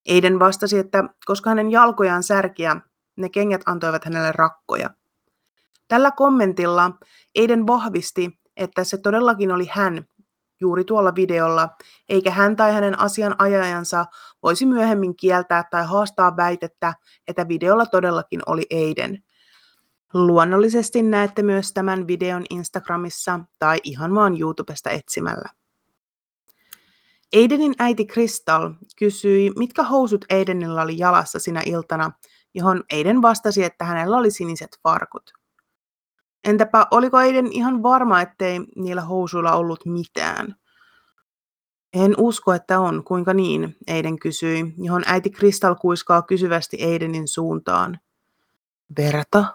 Eiden 0.06 0.40
vastasi, 0.40 0.78
että 0.78 1.04
koska 1.26 1.50
hänen 1.50 1.72
jalkojaan 1.72 2.24
särkiä, 2.24 2.82
ne 3.16 3.30
kengät 3.30 3.62
antoivat 3.66 4.06
hänelle 4.06 4.32
rakkoja. 4.32 4.90
Tällä 5.88 6.12
kommentilla 6.12 6.92
Eiden 7.36 7.68
vahvisti, 7.68 8.40
että 8.58 8.84
se 8.84 8.98
todellakin 8.98 9.52
oli 9.52 9.68
hän 9.72 10.06
juuri 10.60 10.84
tuolla 10.84 11.16
videolla, 11.16 11.70
eikä 12.10 12.32
hän 12.32 12.56
tai 12.56 12.74
hänen 12.74 13.00
asianajajansa 13.00 14.06
voisi 14.44 14.66
myöhemmin 14.66 15.16
kieltää 15.16 15.64
tai 15.72 15.86
haastaa 15.86 16.38
väitettä, 16.38 16.94
että 17.28 17.48
videolla 17.48 17.86
todellakin 17.86 18.42
oli 18.46 18.66
Eiden. 18.70 19.24
Luonnollisesti 20.14 21.02
näette 21.02 21.44
myös 21.44 21.74
tämän 21.74 22.08
videon 22.08 22.44
Instagramissa 22.50 23.40
tai 23.60 23.78
ihan 23.84 24.16
vaan 24.16 24.42
YouTubesta 24.42 24.90
etsimällä. 24.90 25.50
Aidenin 27.36 27.74
äiti 27.80 28.06
Crystal 28.06 28.74
kysyi, 28.98 29.52
mitkä 29.58 29.84
housut 29.84 30.26
Aidenilla 30.32 30.82
oli 30.82 30.98
jalassa 30.98 31.40
sinä 31.40 31.62
iltana, 31.66 32.12
johon 32.54 32.84
Aiden 32.94 33.22
vastasi, 33.22 33.64
että 33.64 33.86
hänellä 33.86 34.18
oli 34.18 34.32
siniset 34.32 34.80
farkut. 34.84 35.34
Entäpä 36.44 36.88
oliko 36.92 37.18
Aiden 37.18 37.52
ihan 37.52 37.84
varma, 37.84 38.22
ettei 38.22 38.60
niillä 38.76 39.02
housuilla 39.02 39.52
ollut 39.52 39.86
mitään? 39.86 40.56
En 41.94 42.16
usko, 42.18 42.54
että 42.54 42.80
on. 42.80 43.04
Kuinka 43.04 43.34
niin? 43.34 43.78
Aiden 43.90 44.20
kysyi, 44.20 44.74
johon 44.78 45.04
äiti 45.06 45.30
Kristal 45.30 45.76
kuiskaa 45.76 46.22
kysyvästi 46.22 46.86
Aidenin 46.86 47.28
suuntaan. 47.28 48.00
Verta? 48.98 49.46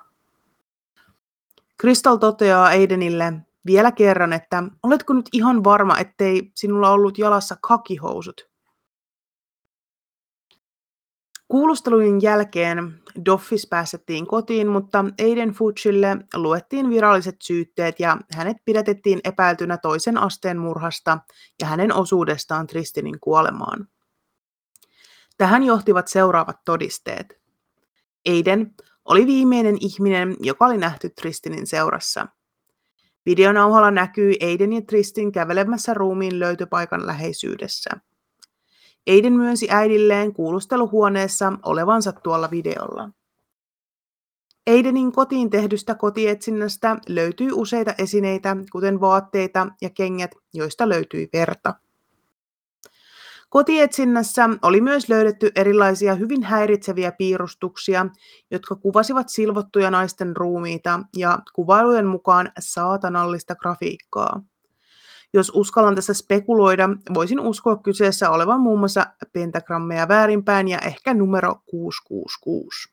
Kristal 1.76 2.16
toteaa 2.16 2.64
Aidenille 2.64 3.32
vielä 3.66 3.92
kerran, 3.92 4.32
että 4.32 4.62
oletko 4.82 5.12
nyt 5.12 5.28
ihan 5.32 5.64
varma, 5.64 5.98
ettei 5.98 6.52
sinulla 6.54 6.90
ollut 6.90 7.18
jalassa 7.18 7.56
kakihousut? 7.60 8.48
Kuulustelujen 11.48 12.22
jälkeen 12.22 12.94
Doffis 13.24 13.66
päästettiin 13.66 14.26
kotiin, 14.26 14.68
mutta 14.68 15.04
Aiden 15.20 15.50
Fuchsille 15.50 16.16
luettiin 16.34 16.90
viralliset 16.90 17.36
syytteet 17.42 18.00
ja 18.00 18.18
hänet 18.36 18.56
pidätettiin 18.64 19.20
epäiltynä 19.24 19.78
toisen 19.78 20.18
asteen 20.18 20.58
murhasta 20.58 21.18
ja 21.60 21.66
hänen 21.66 21.94
osuudestaan 21.94 22.66
Tristinin 22.66 23.20
kuolemaan. 23.20 23.88
Tähän 25.38 25.62
johtivat 25.62 26.08
seuraavat 26.08 26.56
todisteet. 26.64 27.40
Aiden 28.28 28.74
oli 29.04 29.26
viimeinen 29.26 29.76
ihminen, 29.80 30.36
joka 30.40 30.66
oli 30.66 30.78
nähty 30.78 31.10
Tristinin 31.10 31.66
seurassa. 31.66 32.26
Videonauhalla 33.26 33.90
näkyy 33.90 34.34
Aiden 34.42 34.72
ja 34.72 34.82
Tristin 34.82 35.32
kävelemässä 35.32 35.94
ruumiin 35.94 36.40
löytöpaikan 36.40 37.06
läheisyydessä– 37.06 37.90
Eiden 39.08 39.32
myönsi 39.32 39.66
äidilleen 39.70 40.32
kuulusteluhuoneessa 40.32 41.52
olevansa 41.62 42.12
tuolla 42.12 42.50
videolla. 42.50 43.10
Aidenin 44.70 45.12
kotiin 45.12 45.50
tehdystä 45.50 45.94
kotietsinnästä 45.94 46.96
löytyi 47.08 47.52
useita 47.52 47.94
esineitä, 47.98 48.56
kuten 48.72 49.00
vaatteita 49.00 49.68
ja 49.82 49.90
kengät, 49.90 50.30
joista 50.54 50.88
löytyi 50.88 51.28
verta. 51.32 51.74
Kotietsinnässä 53.48 54.48
oli 54.62 54.80
myös 54.80 55.08
löydetty 55.08 55.50
erilaisia 55.54 56.14
hyvin 56.14 56.42
häiritseviä 56.42 57.12
piirustuksia, 57.12 58.06
jotka 58.50 58.76
kuvasivat 58.76 59.28
silvottuja 59.28 59.90
naisten 59.90 60.36
ruumiita 60.36 61.00
ja 61.16 61.38
kuvailujen 61.54 62.06
mukaan 62.06 62.52
saatanallista 62.58 63.54
grafiikkaa. 63.54 64.42
Jos 65.34 65.52
uskallan 65.54 65.94
tässä 65.94 66.14
spekuloida, 66.14 66.88
voisin 67.14 67.40
uskoa 67.40 67.76
kyseessä 67.76 68.30
olevan 68.30 68.60
muun 68.60 68.78
muassa 68.78 69.06
pentagrammeja 69.32 70.08
väärinpäin 70.08 70.68
ja 70.68 70.78
ehkä 70.78 71.14
numero 71.14 71.54
666. 71.66 72.88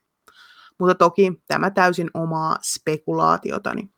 Mutta 0.78 0.94
toki 0.94 1.42
tämä 1.46 1.70
täysin 1.70 2.10
omaa 2.14 2.58
spekulaatiotani. 2.62 3.90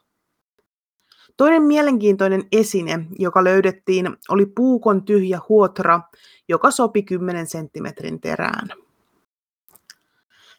Toinen 1.37 1.63
mielenkiintoinen 1.63 2.45
esine, 2.53 3.07
joka 3.19 3.45
löydettiin, 3.45 4.17
oli 4.29 4.47
puukon 4.47 5.05
tyhjä 5.05 5.41
huotra, 5.49 6.01
joka 6.49 6.71
sopi 6.71 7.03
10 7.03 7.47
senttimetrin 7.47 8.21
terään. 8.21 8.69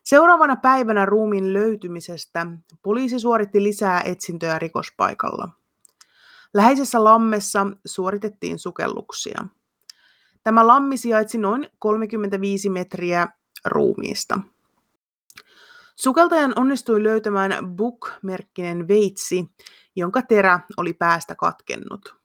Seuraavana 0.04 0.56
päivänä 0.56 1.06
ruumiin 1.06 1.54
löytymisestä 1.54 2.48
poliisi 2.84 3.20
suoritti 3.20 3.64
lisää 3.64 4.02
etsintöjä 4.02 4.60
rikospaikalla. 4.60 5.59
Läheisessä 6.54 7.04
lammessa 7.04 7.68
suoritettiin 7.86 8.60
sukelluksia. 8.60 9.46
Tämä 10.44 10.68
lammi 10.68 10.98
sijaitsi 10.98 11.38
noin 11.38 11.70
35 11.80 12.70
metriä 12.70 13.28
ruumiista. 13.66 14.40
Sukeltajan 15.96 16.54
onnistui 16.56 17.04
löytämään 17.04 17.52
Book-merkkinen 17.76 18.88
veitsi, 18.88 19.46
jonka 19.96 20.22
terä 20.22 20.60
oli 20.78 20.94
päästä 20.94 21.36
katkennut. 21.36 22.16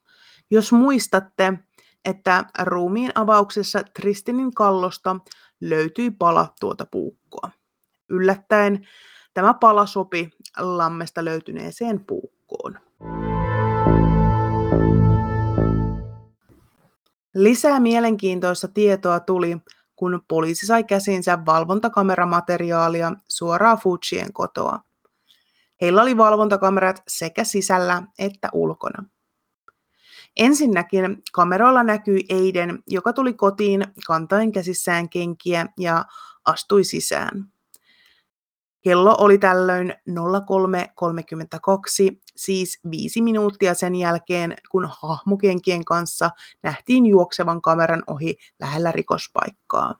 Jos 0.51 0.71
muistatte, 0.71 1.53
että 2.05 2.45
ruumiin 2.63 3.11
avauksessa 3.15 3.83
Tristinin 3.83 4.53
kallosta 4.53 5.15
löytyi 5.61 6.11
pala 6.11 6.53
tuota 6.59 6.85
puukkoa. 6.91 7.51
Yllättäen 8.09 8.87
tämä 9.33 9.53
pala 9.53 9.85
sopi 9.85 10.29
lammesta 10.57 11.25
löytyneeseen 11.25 12.05
puukkoon. 12.05 12.79
Lisää 17.35 17.79
mielenkiintoista 17.79 18.67
tietoa 18.67 19.19
tuli, 19.19 19.57
kun 19.95 20.21
poliisi 20.27 20.65
sai 20.65 20.83
käsinsä 20.83 21.45
valvontakameramateriaalia 21.45 23.11
suoraan 23.27 23.77
Fujien 23.77 24.33
kotoa. 24.33 24.79
Heillä 25.81 26.01
oli 26.01 26.17
valvontakamerat 26.17 27.03
sekä 27.07 27.43
sisällä 27.43 28.03
että 28.19 28.49
ulkona. 28.53 29.03
Ensinnäkin 30.37 31.23
kameroilla 31.33 31.83
näkyi 31.83 32.25
Eiden, 32.29 32.83
joka 32.87 33.13
tuli 33.13 33.33
kotiin 33.33 33.83
kantaen 34.07 34.51
käsissään 34.51 35.09
kenkiä 35.09 35.65
ja 35.79 36.05
astui 36.45 36.83
sisään. 36.83 37.54
Kello 38.85 39.15
oli 39.19 39.37
tällöin 39.37 39.93
03.32, 40.09 40.15
siis 42.35 42.79
viisi 42.91 43.21
minuuttia 43.21 43.73
sen 43.73 43.95
jälkeen, 43.95 44.55
kun 44.71 44.89
hahmokenkien 45.01 45.85
kanssa 45.85 46.29
nähtiin 46.63 47.05
juoksevan 47.05 47.61
kameran 47.61 48.03
ohi 48.07 48.37
lähellä 48.59 48.91
rikospaikkaa. 48.91 49.95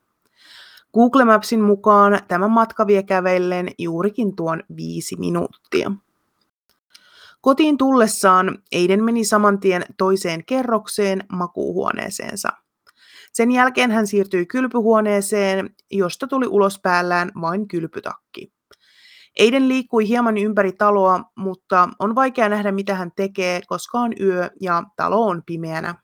Google 0.93 1.25
Mapsin 1.25 1.61
mukaan 1.61 2.19
tämä 2.27 2.47
matka 2.47 2.87
vie 2.87 3.03
kävellen 3.03 3.69
juurikin 3.77 4.35
tuon 4.35 4.63
viisi 4.75 5.15
minuuttia. 5.15 5.91
Kotiin 7.41 7.77
tullessaan 7.77 8.59
Eiden 8.71 9.03
meni 9.03 9.25
saman 9.25 9.59
tien 9.59 9.85
toiseen 9.97 10.45
kerrokseen 10.45 11.23
makuuhuoneeseensa. 11.31 12.49
Sen 13.33 13.51
jälkeen 13.51 13.91
hän 13.91 14.07
siirtyi 14.07 14.45
kylpyhuoneeseen, 14.45 15.69
josta 15.91 16.27
tuli 16.27 16.47
ulos 16.47 16.79
päällään 16.79 17.31
vain 17.41 17.67
kylpytakki. 17.67 18.54
Eiden 19.39 19.69
liikkui 19.69 20.07
hieman 20.07 20.37
ympäri 20.37 20.71
taloa, 20.71 21.23
mutta 21.35 21.89
on 21.99 22.15
vaikea 22.15 22.49
nähdä 22.49 22.71
mitä 22.71 22.95
hän 22.95 23.11
tekee, 23.15 23.61
koska 23.67 23.99
on 23.99 24.13
yö 24.19 24.49
ja 24.61 24.83
talo 24.95 25.27
on 25.27 25.43
pimeänä. 25.45 25.95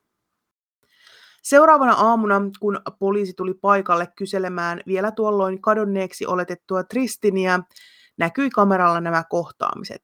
Seuraavana 1.44 1.94
aamuna, 1.94 2.41
kun 2.60 2.82
poliisi 3.00 3.34
tuli 3.34 3.54
paikalle 3.54 4.08
kyselemään 4.17 4.82
vielä 4.88 5.12
tuolloin 5.12 5.62
kadonneeksi 5.62 6.26
oletettua 6.26 6.84
Tristinia, 6.84 7.60
näkyi 8.17 8.50
kameralla 8.50 9.02
nämä 9.02 9.24
kohtaamiset. 9.30 10.02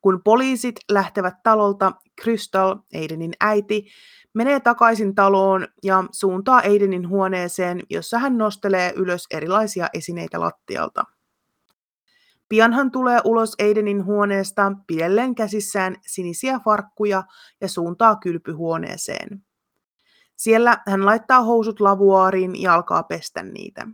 Kun 0.00 0.20
poliisit 0.24 0.76
lähtevät 0.92 1.34
talolta, 1.42 1.92
Crystal, 2.22 2.76
Aidenin 2.94 3.32
äiti, 3.40 3.86
menee 4.34 4.60
takaisin 4.60 5.14
taloon 5.14 5.68
ja 5.82 6.04
suuntaa 6.12 6.56
Aidenin 6.56 7.08
huoneeseen, 7.08 7.80
jossa 7.90 8.18
hän 8.18 8.38
nostelee 8.38 8.92
ylös 8.96 9.26
erilaisia 9.30 9.86
esineitä 9.94 10.40
lattialta. 10.40 11.04
Pian 12.54 12.90
tulee 12.90 13.20
ulos 13.24 13.54
Aidenin 13.62 14.04
huoneesta 14.04 14.72
pidelleen 14.86 15.34
käsissään 15.34 15.96
sinisiä 16.06 16.60
farkkuja 16.64 17.22
ja 17.60 17.68
suuntaa 17.68 18.16
kylpyhuoneeseen. 18.16 19.44
Siellä 20.36 20.82
hän 20.86 21.06
laittaa 21.06 21.42
housut 21.42 21.80
lavuaariin 21.80 22.62
ja 22.62 22.74
alkaa 22.74 23.02
pestä 23.02 23.42
niitä. 23.42 23.86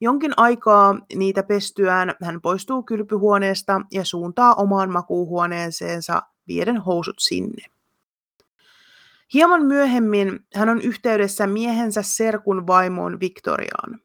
Jonkin 0.00 0.32
aikaa 0.36 0.98
niitä 1.16 1.42
pestyään 1.42 2.14
hän 2.22 2.40
poistuu 2.40 2.82
kylpyhuoneesta 2.82 3.80
ja 3.92 4.04
suuntaa 4.04 4.54
omaan 4.54 4.90
makuuhuoneeseensa 4.90 6.22
vieden 6.48 6.76
housut 6.76 7.16
sinne. 7.18 7.64
Hieman 9.34 9.66
myöhemmin 9.66 10.46
hän 10.54 10.68
on 10.68 10.80
yhteydessä 10.80 11.46
miehensä 11.46 12.02
serkun 12.02 12.66
vaimoon 12.66 13.20
Victoriaan. 13.20 14.00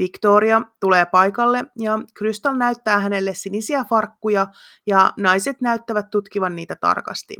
Victoria 0.00 0.62
tulee 0.80 1.06
paikalle 1.06 1.64
ja 1.78 1.98
Crystal 2.18 2.54
näyttää 2.54 3.00
hänelle 3.00 3.34
sinisiä 3.34 3.84
farkkuja 3.84 4.46
ja 4.86 5.12
naiset 5.16 5.60
näyttävät 5.60 6.10
tutkivan 6.10 6.56
niitä 6.56 6.76
tarkasti. 6.80 7.34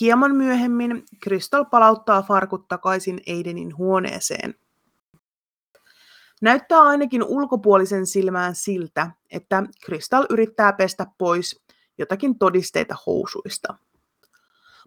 Hieman 0.00 0.36
myöhemmin 0.36 1.04
Crystal 1.24 1.64
palauttaa 1.64 2.22
farkut 2.22 2.68
takaisin 2.68 3.20
Aidenin 3.28 3.76
huoneeseen. 3.76 4.54
Näyttää 6.42 6.80
ainakin 6.80 7.24
ulkopuolisen 7.24 8.06
silmään 8.06 8.54
siltä, 8.54 9.10
että 9.30 9.62
Crystal 9.84 10.26
yrittää 10.30 10.72
pestä 10.72 11.06
pois 11.18 11.64
jotakin 11.98 12.38
todisteita 12.38 12.96
housuista. 13.06 13.74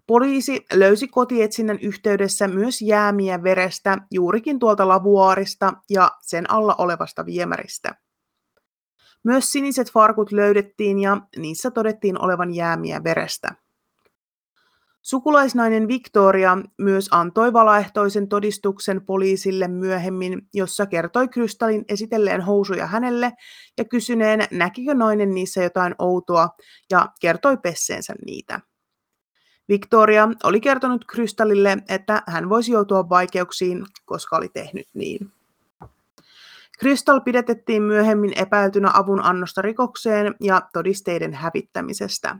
Poliisi 0.07 0.65
löysi 0.73 1.07
kotietsinnän 1.07 1.79
yhteydessä 1.81 2.47
myös 2.47 2.81
jäämiä 2.81 3.43
verestä 3.43 3.97
juurikin 4.11 4.59
tuolta 4.59 4.87
lavuaarista 4.87 5.73
ja 5.89 6.11
sen 6.21 6.51
alla 6.51 6.75
olevasta 6.77 7.25
viemäristä. 7.25 7.95
Myös 9.23 9.51
siniset 9.51 9.91
farkut 9.91 10.31
löydettiin 10.31 10.99
ja 10.99 11.17
niissä 11.37 11.71
todettiin 11.71 12.21
olevan 12.21 12.53
jäämiä 12.55 13.03
verestä. 13.03 13.55
Sukulaisnainen 15.01 15.87
Victoria 15.87 16.57
myös 16.77 17.07
antoi 17.11 17.53
valaehtoisen 17.53 18.27
todistuksen 18.27 19.05
poliisille 19.05 19.67
myöhemmin, 19.67 20.41
jossa 20.53 20.85
kertoi 20.85 21.27
Krystallin 21.27 21.85
esitelleen 21.89 22.41
housuja 22.41 22.87
hänelle 22.87 23.31
ja 23.77 23.85
kysyneen, 23.85 24.47
näkikö 24.51 24.93
nainen 24.93 25.31
niissä 25.31 25.63
jotain 25.63 25.95
outoa, 25.99 26.49
ja 26.91 27.09
kertoi 27.21 27.57
pesseensä 27.57 28.13
niitä. 28.25 28.59
Victoria 29.71 30.29
oli 30.43 30.61
kertonut 30.61 31.05
Krystallille, 31.05 31.77
että 31.89 32.23
hän 32.27 32.49
voisi 32.49 32.71
joutua 32.71 33.09
vaikeuksiin, 33.09 33.85
koska 34.05 34.35
oli 34.35 34.49
tehnyt 34.49 34.87
niin. 34.93 35.31
Crystal 36.79 37.21
pidetettiin 37.21 37.83
myöhemmin 37.83 38.33
epäiltynä 38.35 38.91
avun 38.93 39.23
annosta 39.23 39.61
rikokseen 39.61 40.35
ja 40.39 40.61
todisteiden 40.73 41.33
hävittämisestä. 41.33 42.35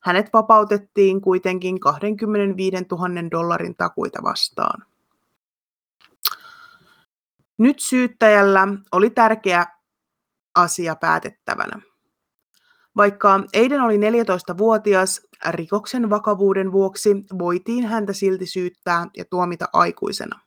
Hänet 0.00 0.32
vapautettiin 0.32 1.20
kuitenkin 1.20 1.80
25 1.80 2.76
000 2.90 3.30
dollarin 3.30 3.74
takuita 3.76 4.22
vastaan. 4.22 4.86
Nyt 7.58 7.80
syyttäjällä 7.80 8.68
oli 8.92 9.10
tärkeä 9.10 9.66
asia 10.54 10.96
päätettävänä. 10.96 11.80
Vaikka 12.96 13.40
Eiden 13.52 13.80
oli 13.80 13.96
14-vuotias, 13.96 15.25
rikoksen 15.50 16.10
vakavuuden 16.10 16.72
vuoksi 16.72 17.16
voitiin 17.38 17.86
häntä 17.86 18.12
silti 18.12 18.46
syyttää 18.46 19.06
ja 19.16 19.24
tuomita 19.30 19.68
aikuisena. 19.72 20.40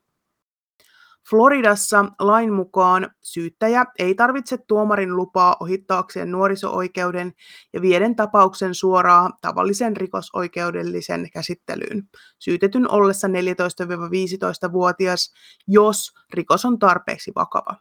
Floridassa 1.30 2.06
lain 2.20 2.54
mukaan 2.54 3.10
syyttäjä 3.24 3.86
ei 4.00 4.16
tarvitse 4.16 4.58
tuomarin 4.58 5.16
lupaa 5.16 5.56
ohittaakseen 5.60 6.32
nuoriso-oikeuden 6.32 7.34
ja 7.74 7.82
vieden 7.82 8.16
tapauksen 8.16 8.76
suoraan 8.76 9.34
tavallisen 9.42 9.98
rikosoikeudellisen 9.98 11.28
käsittelyyn 11.34 12.10
syytetyn 12.40 12.92
ollessa 12.92 13.28
14-15-vuotias, 13.28 15.34
jos 15.68 16.14
rikos 16.34 16.66
on 16.66 16.80
tarpeeksi 16.80 17.32
vakava. 17.36 17.76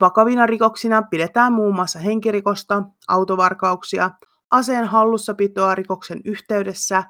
Vakavina 0.00 0.46
rikoksina 0.46 1.02
pidetään 1.02 1.52
muun 1.52 1.74
muassa 1.74 1.98
henkirikosta, 1.98 2.82
autovarkauksia, 3.08 4.10
aseen 4.50 4.84
hallussapitoa 4.84 5.74
rikoksen 5.74 6.20
yhteydessä, 6.24 7.04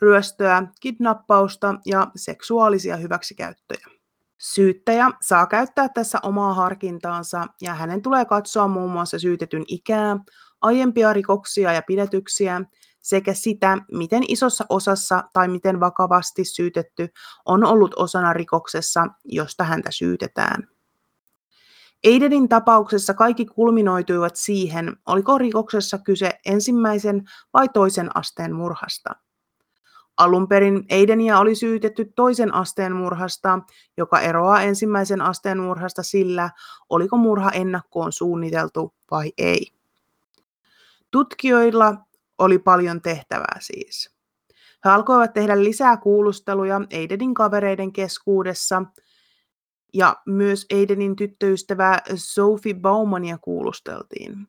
ryöstöä, 0.00 0.62
kidnappausta 0.80 1.74
ja 1.86 2.10
seksuaalisia 2.16 2.96
hyväksikäyttöjä. 2.96 3.86
Syyttäjä 4.38 5.10
saa 5.20 5.46
käyttää 5.46 5.88
tässä 5.88 6.18
omaa 6.22 6.54
harkintaansa 6.54 7.46
ja 7.60 7.74
hänen 7.74 8.02
tulee 8.02 8.24
katsoa 8.24 8.68
muun 8.68 8.90
muassa 8.90 9.18
syytetyn 9.18 9.64
ikää, 9.68 10.16
aiempia 10.60 11.12
rikoksia 11.12 11.72
ja 11.72 11.82
pidätyksiä 11.86 12.60
sekä 13.00 13.34
sitä, 13.34 13.78
miten 13.92 14.22
isossa 14.28 14.64
osassa 14.68 15.24
tai 15.32 15.48
miten 15.48 15.80
vakavasti 15.80 16.44
syytetty 16.44 17.08
on 17.44 17.64
ollut 17.64 17.94
osana 17.96 18.32
rikoksessa, 18.32 19.06
josta 19.24 19.64
häntä 19.64 19.90
syytetään. 19.90 20.77
Aidenin 22.06 22.48
tapauksessa 22.48 23.14
kaikki 23.14 23.46
kulminoituivat 23.46 24.36
siihen, 24.36 24.96
oliko 25.06 25.38
rikoksessa 25.38 25.98
kyse 25.98 26.30
ensimmäisen 26.46 27.24
vai 27.52 27.68
toisen 27.68 28.16
asteen 28.16 28.54
murhasta. 28.54 29.10
Alun 30.16 30.48
perin 30.48 30.86
Aidenia 30.90 31.38
oli 31.38 31.54
syytetty 31.54 32.12
toisen 32.16 32.54
asteen 32.54 32.96
murhasta, 32.96 33.58
joka 33.96 34.20
eroaa 34.20 34.62
ensimmäisen 34.62 35.20
asteen 35.20 35.60
murhasta 35.60 36.02
sillä, 36.02 36.50
oliko 36.88 37.16
murha 37.16 37.50
ennakkoon 37.50 38.12
suunniteltu 38.12 38.94
vai 39.10 39.32
ei. 39.38 39.72
Tutkijoilla 41.10 41.96
oli 42.38 42.58
paljon 42.58 43.02
tehtävää 43.02 43.56
siis. 43.60 44.10
He 44.84 44.90
alkoivat 44.90 45.32
tehdä 45.32 45.64
lisää 45.64 45.96
kuulusteluja 45.96 46.80
Aidenin 46.92 47.34
kavereiden 47.34 47.92
keskuudessa, 47.92 48.82
ja 49.94 50.16
myös 50.26 50.66
Aidenin 50.74 51.16
tyttöystävää 51.16 52.02
Sophie 52.14 52.74
Baumania 52.74 53.38
kuulusteltiin. 53.38 54.46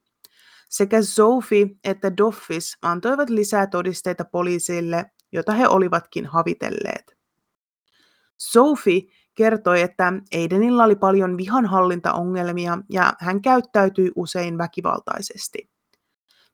Sekä 0.70 1.02
Sophie 1.02 1.68
että 1.84 2.18
Doffis 2.18 2.78
antoivat 2.82 3.30
lisää 3.30 3.68
todisteita 3.68 4.26
poliisille, 4.26 5.06
jota 5.32 5.52
he 5.52 5.68
olivatkin 5.68 6.26
havitelleet. 6.26 7.18
Sophie 8.38 9.02
kertoi, 9.36 9.82
että 9.82 10.14
Aidenilla 10.36 10.84
oli 10.84 10.96
paljon 10.96 11.38
vihanhallintaongelmia 11.38 12.78
ja 12.90 13.14
hän 13.20 13.42
käyttäytyi 13.42 14.12
usein 14.16 14.58
väkivaltaisesti. 14.58 15.70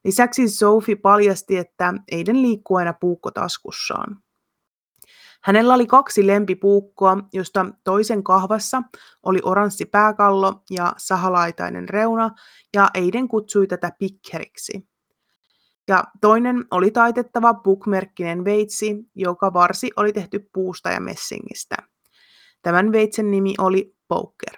Lisäksi 0.04 0.50
Sophie 0.50 0.96
paljasti, 0.96 1.58
että 1.58 1.94
Aiden 2.12 2.42
liikkuu 2.42 2.78
aina 2.78 2.94
puukko 2.94 3.32
taskussaan. 3.32 4.25
Hänellä 5.46 5.74
oli 5.74 5.88
kaksi 5.88 6.28
lempipuukkoa, 6.28 7.18
josta 7.34 7.66
toisen 7.84 8.24
kahvassa 8.24 8.84
oli 9.24 9.40
oranssi 9.44 9.86
pääkallo 9.86 10.64
ja 10.70 10.94
sahalaitainen 10.98 11.90
reuna, 11.90 12.30
ja 12.74 12.90
Eiden 12.94 13.28
kutsui 13.28 13.68
tätä 13.68 13.92
pikkeriksi. 14.00 14.88
Ja 15.88 16.04
toinen 16.22 16.66
oli 16.72 16.92
taitettava 16.92 17.54
pukmerkkinen 17.54 18.46
veitsi, 18.46 18.96
joka 19.16 19.54
varsi 19.54 19.92
oli 19.96 20.14
tehty 20.14 20.50
puusta 20.54 20.90
ja 20.90 21.00
messingistä. 21.00 21.76
Tämän 22.62 22.92
veitsen 22.92 23.32
nimi 23.32 23.54
oli 23.58 23.96
Poker. 24.08 24.58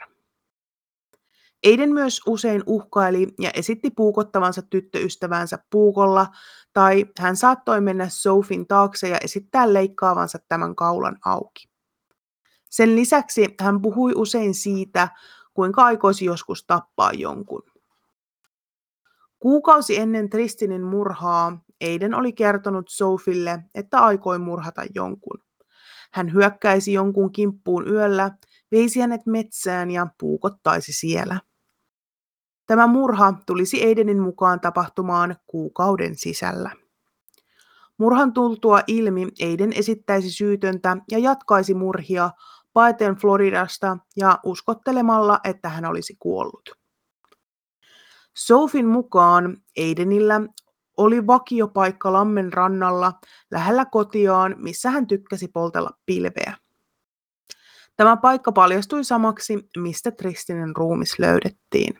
Eiden 1.63 1.93
myös 1.93 2.22
usein 2.28 2.63
uhkaili 2.65 3.28
ja 3.39 3.52
esitti 3.54 3.89
puukottavansa 3.89 4.62
tyttöystävänsä 4.62 5.58
puukolla, 5.70 6.28
tai 6.74 7.06
hän 7.20 7.36
saattoi 7.36 7.82
mennä 7.82 8.10
Sofin 8.10 8.67
taakse 8.67 9.10
ja 9.10 9.17
esittää 9.17 9.74
leikkaavansa 9.74 10.39
tämän 10.48 10.76
kaulan 10.76 11.17
auki. 11.26 11.70
Sen 12.70 12.96
lisäksi 12.96 13.56
hän 13.60 13.82
puhui 13.82 14.12
usein 14.15 14.54
siitä, 14.54 15.08
kuinka 15.54 15.84
aikoisi 15.84 16.26
joskus 16.26 16.65
tappaa 16.65 17.12
jonkun. 17.13 17.63
Kuukausi 19.39 19.98
ennen 19.98 20.30
Tristinin 20.30 20.84
murhaa 20.84 21.63
Eiden 21.82 22.13
oli 22.13 22.34
kertonut 22.34 22.89
Sofille, 22.89 23.60
että 23.76 24.00
aikoi 24.00 24.39
murhata 24.39 24.82
jonkun. 24.96 25.43
Hän 26.13 26.34
hyökkäisi 26.34 26.93
jonkun 26.93 27.32
kimppuun 27.32 27.88
yöllä, 27.88 28.32
veisi 28.71 28.99
hänet 28.99 29.25
metsään 29.25 29.91
ja 29.91 30.08
puukottaisi 30.19 30.93
siellä. 30.93 31.39
Tämä 32.65 32.88
murha 32.88 33.34
tulisi 33.45 33.88
Aidenin 33.88 34.21
mukaan 34.21 34.60
tapahtumaan 34.60 35.36
kuukauden 35.47 36.15
sisällä. 36.15 36.71
Murhan 37.97 38.34
tultua 38.34 38.82
ilmi 38.88 39.27
Aiden 39.41 39.73
esittäisi 39.73 40.32
syytöntä 40.32 40.97
ja 41.12 41.19
jatkaisi 41.19 41.73
murhia 41.73 42.30
paeten 42.73 43.15
Floridasta 43.15 43.97
ja 44.17 44.39
uskottelemalla, 44.43 45.39
että 45.43 45.69
hän 45.69 45.86
olisi 45.86 46.15
kuollut. 46.19 46.69
Sofin 48.38 48.88
mukaan 48.88 49.58
Aidenillä 49.80 50.41
oli 50.97 51.27
vakiopaikka 51.27 52.13
lammen 52.13 52.53
rannalla 52.53 53.13
lähellä 53.51 53.86
kotiaan, 53.86 54.56
missä 54.58 54.89
hän 54.89 55.08
tykkäsi 55.08 55.47
poltella 55.47 55.91
pilveä. 56.06 56.58
Tämä 57.97 58.17
paikka 58.17 58.51
paljastui 58.51 59.03
samaksi, 59.03 59.69
mistä 59.77 60.12
Tristinin 60.12 60.75
ruumis 60.75 61.19
löydettiin. 61.19 61.99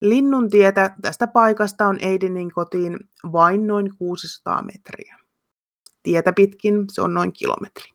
Linnuntietä 0.00 0.94
tästä 1.02 1.26
paikasta 1.26 1.86
on 1.86 1.98
Aidenin 2.04 2.52
kotiin 2.52 2.98
vain 3.32 3.66
noin 3.66 3.96
600 3.96 4.62
metriä. 4.62 5.18
Tietä 6.02 6.32
pitkin 6.32 6.84
se 6.92 7.02
on 7.02 7.14
noin 7.14 7.32
kilometri. 7.32 7.94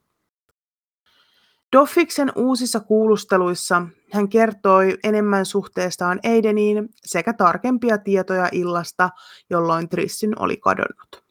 Doffiksen 1.75 2.31
uusissa 2.35 2.79
kuulusteluissa 2.79 3.87
hän 4.13 4.29
kertoi 4.29 4.97
enemmän 5.03 5.45
suhteestaan 5.45 6.19
Aideniin 6.23 6.89
sekä 7.05 7.33
tarkempia 7.33 7.97
tietoja 7.97 8.49
illasta, 8.51 9.09
jolloin 9.49 9.89
Trissin 9.89 10.41
oli 10.41 10.57
kadonnut. 10.57 11.28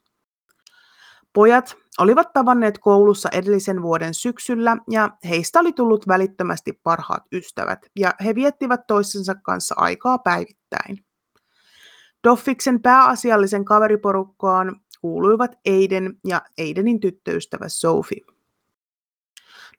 Pojat 1.32 1.76
olivat 1.98 2.32
tavanneet 2.32 2.78
koulussa 2.78 3.28
edellisen 3.32 3.82
vuoden 3.82 4.14
syksyllä 4.14 4.76
ja 4.90 5.10
heistä 5.28 5.60
oli 5.60 5.72
tullut 5.72 6.08
välittömästi 6.08 6.80
parhaat 6.82 7.22
ystävät 7.32 7.78
ja 7.96 8.14
he 8.24 8.34
viettivät 8.34 8.86
toisensa 8.86 9.34
kanssa 9.34 9.74
aikaa 9.78 10.18
päivittäin. 10.18 11.04
Doffiksen 12.24 12.82
pääasiallisen 12.82 13.64
kaveriporukkaan 13.64 14.80
kuuluivat 15.00 15.50
Aiden 15.68 16.18
ja 16.26 16.42
Aidenin 16.58 17.00
tyttöystävä 17.00 17.68
Sophie. 17.68 18.24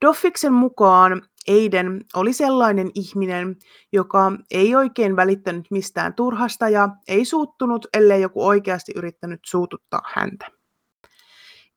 Doffiksen 0.06 0.54
mukaan 0.54 1.22
Aiden 1.48 2.06
oli 2.16 2.34
sellainen 2.34 2.92
ihminen, 2.96 3.58
joka 3.92 4.32
ei 4.52 4.76
oikein 4.76 5.16
välittänyt 5.16 5.66
mistään 5.72 6.14
turhasta 6.14 6.70
ja 6.70 6.90
ei 7.08 7.26
suuttunut, 7.26 7.88
ellei 7.94 8.22
joku 8.22 8.48
oikeasti 8.48 8.92
yrittänyt 8.96 9.40
suututtaa 9.46 10.02
häntä. 10.16 10.59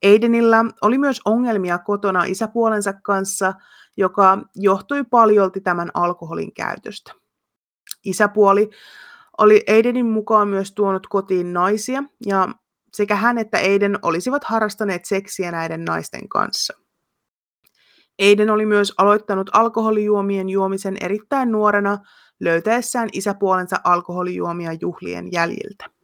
Aidenilla 0.04 0.56
oli 0.82 0.98
myös 0.98 1.20
ongelmia 1.24 1.78
kotona 1.78 2.24
isäpuolensa 2.24 2.92
kanssa, 2.92 3.54
joka 3.96 4.38
johtui 4.54 5.04
paljolti 5.04 5.60
tämän 5.60 5.90
alkoholin 5.94 6.54
käytöstä. 6.54 7.12
Isäpuoli 8.04 8.70
oli 9.38 9.64
Aidenin 9.68 10.06
mukaan 10.06 10.48
myös 10.48 10.72
tuonut 10.72 11.06
kotiin 11.06 11.52
naisia, 11.52 12.04
ja 12.26 12.48
sekä 12.92 13.16
hän 13.16 13.38
että 13.38 13.58
Aiden 13.58 13.98
olisivat 14.02 14.44
harrastaneet 14.44 15.04
seksiä 15.04 15.50
näiden 15.50 15.84
naisten 15.84 16.28
kanssa. 16.28 16.74
Aiden 18.22 18.50
oli 18.50 18.66
myös 18.66 18.94
aloittanut 18.98 19.50
alkoholijuomien 19.52 20.48
juomisen 20.48 20.96
erittäin 21.00 21.52
nuorena, 21.52 21.98
löytäessään 22.40 23.08
isäpuolensa 23.12 23.76
alkoholijuomia 23.84 24.72
juhlien 24.80 25.32
jäljiltä. 25.32 26.01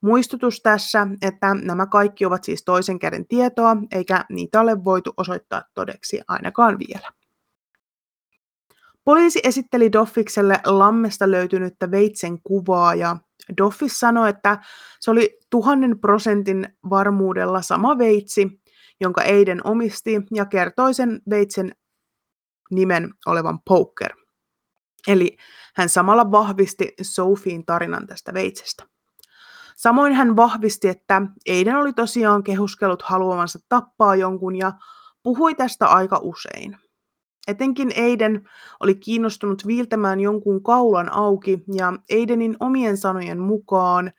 Muistutus 0.00 0.60
tässä, 0.62 1.06
että 1.22 1.54
nämä 1.54 1.86
kaikki 1.86 2.26
ovat 2.26 2.44
siis 2.44 2.64
toisen 2.64 2.98
käden 2.98 3.26
tietoa, 3.26 3.76
eikä 3.92 4.24
niitä 4.28 4.60
ole 4.60 4.84
voitu 4.84 5.12
osoittaa 5.16 5.62
todeksi 5.74 6.20
ainakaan 6.28 6.78
vielä. 6.78 7.10
Poliisi 9.04 9.40
esitteli 9.44 9.92
Doffikselle 9.92 10.60
lammesta 10.66 11.30
löytynyttä 11.30 11.90
veitsen 11.90 12.42
kuvaa 12.42 12.94
ja 12.94 13.16
Doffis 13.56 14.00
sanoi, 14.00 14.28
että 14.28 14.58
se 15.00 15.10
oli 15.10 15.38
tuhannen 15.50 15.98
prosentin 15.98 16.68
varmuudella 16.90 17.62
sama 17.62 17.98
veitsi, 17.98 18.60
jonka 19.00 19.22
Eiden 19.22 19.66
omisti 19.66 20.22
ja 20.34 20.46
kertoi 20.46 20.94
sen 20.94 21.20
veitsen 21.30 21.74
nimen 22.70 23.10
olevan 23.26 23.58
Poker. 23.64 24.12
Eli 25.08 25.36
hän 25.76 25.88
samalla 25.88 26.30
vahvisti 26.30 26.94
Sofiin 27.02 27.66
tarinan 27.66 28.06
tästä 28.06 28.34
veitsestä. 28.34 28.89
Samoin 29.80 30.12
hän 30.12 30.36
vahvisti, 30.36 30.88
että 30.88 31.22
Eiden 31.46 31.76
oli 31.76 31.92
tosiaan 31.92 32.42
kehuskellut 32.42 33.02
haluavansa 33.02 33.58
tappaa 33.68 34.16
jonkun 34.16 34.56
ja 34.56 34.72
puhui 35.22 35.54
tästä 35.54 35.86
aika 35.86 36.20
usein. 36.22 36.76
Etenkin 37.48 37.92
Eiden 37.94 38.48
oli 38.80 38.94
kiinnostunut 38.94 39.66
viiltämään 39.66 40.20
jonkun 40.20 40.62
kaulan 40.62 41.12
auki 41.12 41.64
ja 41.74 41.92
Eidenin 42.10 42.56
omien 42.60 42.96
sanojen 42.96 43.40
mukaan 43.40 44.12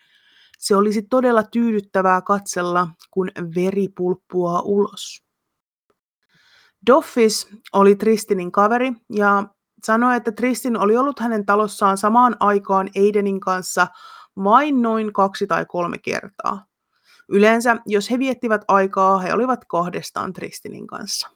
se 0.60 0.76
olisi 0.76 1.02
todella 1.02 1.44
tyydyttävää 1.44 2.22
katsella, 2.22 2.88
kun 3.12 3.32
veri 3.56 3.88
pulppuaa 3.98 4.62
ulos. 4.62 5.24
Doffis 6.88 7.48
oli 7.74 7.96
Tristinin 7.96 8.52
kaveri 8.52 8.94
ja 9.10 9.44
sanoi, 9.84 10.16
että 10.16 10.32
Tristin 10.32 10.78
oli 10.78 10.98
ollut 10.98 11.20
hänen 11.20 11.46
talossaan 11.46 11.98
samaan 11.98 12.36
aikaan 12.40 12.90
Aidenin 12.98 13.40
kanssa 13.40 13.88
vain 14.44 14.82
noin 14.82 15.14
kaksi 15.14 15.48
tai 15.48 15.66
kolme 15.66 15.98
kertaa. 15.98 16.66
Yleensä, 17.30 17.78
jos 17.86 18.12
he 18.12 18.20
viettivät 18.20 18.62
aikaa, 18.68 19.18
he 19.20 19.34
olivat 19.34 19.66
kahdestaan 19.66 20.34
Tristinin 20.34 20.88
kanssa. 20.88 21.30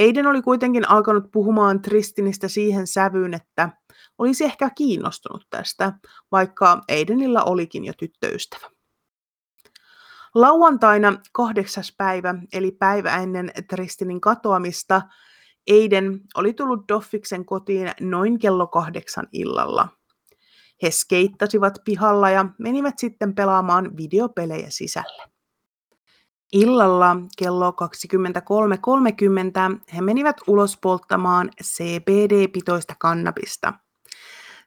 Aiden 0.00 0.26
oli 0.26 0.42
kuitenkin 0.42 0.90
alkanut 0.90 1.30
puhumaan 1.32 1.82
Tristinistä 1.82 2.48
siihen 2.48 2.86
sävyyn, 2.86 3.34
että 3.34 3.70
olisi 4.18 4.44
ehkä 4.44 4.70
kiinnostunut 4.70 5.46
tästä, 5.50 5.92
vaikka 6.32 6.80
Aidenilla 6.90 7.42
olikin 7.42 7.84
jo 7.84 7.92
tyttöystävä. 7.98 8.70
Lauantaina 10.34 11.18
kahdeksas 11.32 11.94
päivä, 11.98 12.34
eli 12.52 12.70
päivä 12.70 13.16
ennen 13.16 13.52
Tristinin 13.68 14.20
katoamista, 14.20 15.02
Eiden 15.66 16.20
oli 16.34 16.52
tullut 16.52 16.88
Doffiksen 16.88 17.44
kotiin 17.44 17.90
noin 18.00 18.38
kello 18.38 18.66
kahdeksan 18.66 19.28
illalla. 19.32 19.88
He 20.82 20.90
skeittasivat 20.90 21.78
pihalla 21.84 22.30
ja 22.30 22.46
menivät 22.58 22.98
sitten 22.98 23.34
pelaamaan 23.34 23.96
videopelejä 23.96 24.66
sisälle. 24.70 25.22
Illalla 26.52 27.16
kello 27.38 27.70
23.30 27.70 27.76
he 29.96 30.00
menivät 30.00 30.36
ulos 30.46 30.78
polttamaan 30.82 31.50
CBD-pitoista 31.62 32.94
kannabista. 32.98 33.72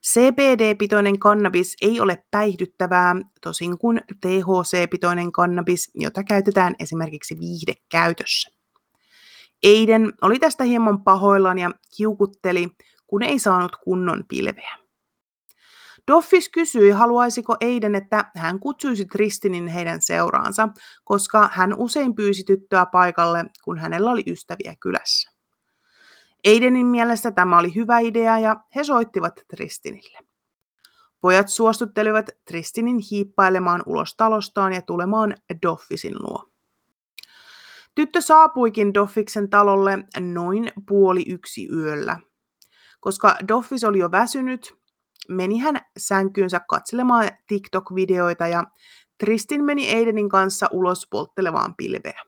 CBD-pitoinen 0.07 1.19
kannabis 1.19 1.75
ei 1.81 1.99
ole 1.99 2.23
päihdyttävää, 2.31 3.15
tosin 3.41 3.77
kuin 3.77 4.01
THC-pitoinen 4.21 5.31
kannabis, 5.31 5.91
jota 5.95 6.23
käytetään 6.23 6.75
esimerkiksi 6.79 7.39
viihdekäytössä. 7.39 8.49
Eiden 9.63 10.13
oli 10.21 10.39
tästä 10.39 10.63
hieman 10.63 11.03
pahoillaan 11.03 11.59
ja 11.59 11.71
kiukutteli, 11.97 12.67
kun 13.07 13.23
ei 13.23 13.39
saanut 13.39 13.75
kunnon 13.75 14.23
pilveä. 14.27 14.88
Doffis 16.09 16.49
kysyi, 16.49 16.91
haluaisiko 16.91 17.55
Eiden, 17.61 17.95
että 17.95 18.31
hän 18.35 18.59
kutsuisi 18.59 19.05
Tristinin 19.05 19.67
heidän 19.67 20.01
seuraansa, 20.01 20.69
koska 21.03 21.49
hän 21.53 21.73
usein 21.77 22.15
pyysi 22.15 22.43
tyttöä 22.43 22.85
paikalle, 22.85 23.45
kun 23.63 23.77
hänellä 23.77 24.11
oli 24.11 24.23
ystäviä 24.27 24.75
kylässä. 24.79 25.31
Aidenin 26.47 26.85
mielestä 26.85 27.31
tämä 27.31 27.59
oli 27.59 27.75
hyvä 27.75 27.99
idea 27.99 28.39
ja 28.39 28.55
he 28.75 28.83
soittivat 28.83 29.33
Tristinille. 29.47 30.19
Pojat 31.21 31.49
suostuttelivat 31.49 32.29
Tristinin 32.45 32.99
hiippailemaan 33.11 33.83
ulos 33.85 34.15
talostaan 34.15 34.73
ja 34.73 34.81
tulemaan 34.81 35.35
Doffisin 35.61 36.15
luo. 36.19 36.49
Tyttö 37.95 38.21
saapuikin 38.21 38.93
Doffiksen 38.93 39.49
talolle 39.49 40.03
noin 40.19 40.71
puoli 40.87 41.25
yksi 41.27 41.67
yöllä. 41.75 42.19
Koska 42.99 43.35
Doffis 43.47 43.83
oli 43.83 43.99
jo 43.99 44.11
väsynyt, 44.11 44.78
meni 45.29 45.59
hän 45.59 45.81
sänkyynsä 45.97 46.59
katselemaan 46.59 47.29
TikTok-videoita 47.47 48.47
ja 48.47 48.63
Tristin 49.17 49.63
meni 49.63 49.95
Aidenin 49.95 50.29
kanssa 50.29 50.67
ulos 50.71 51.07
polttelemaan 51.09 51.75
pilveä. 51.75 52.21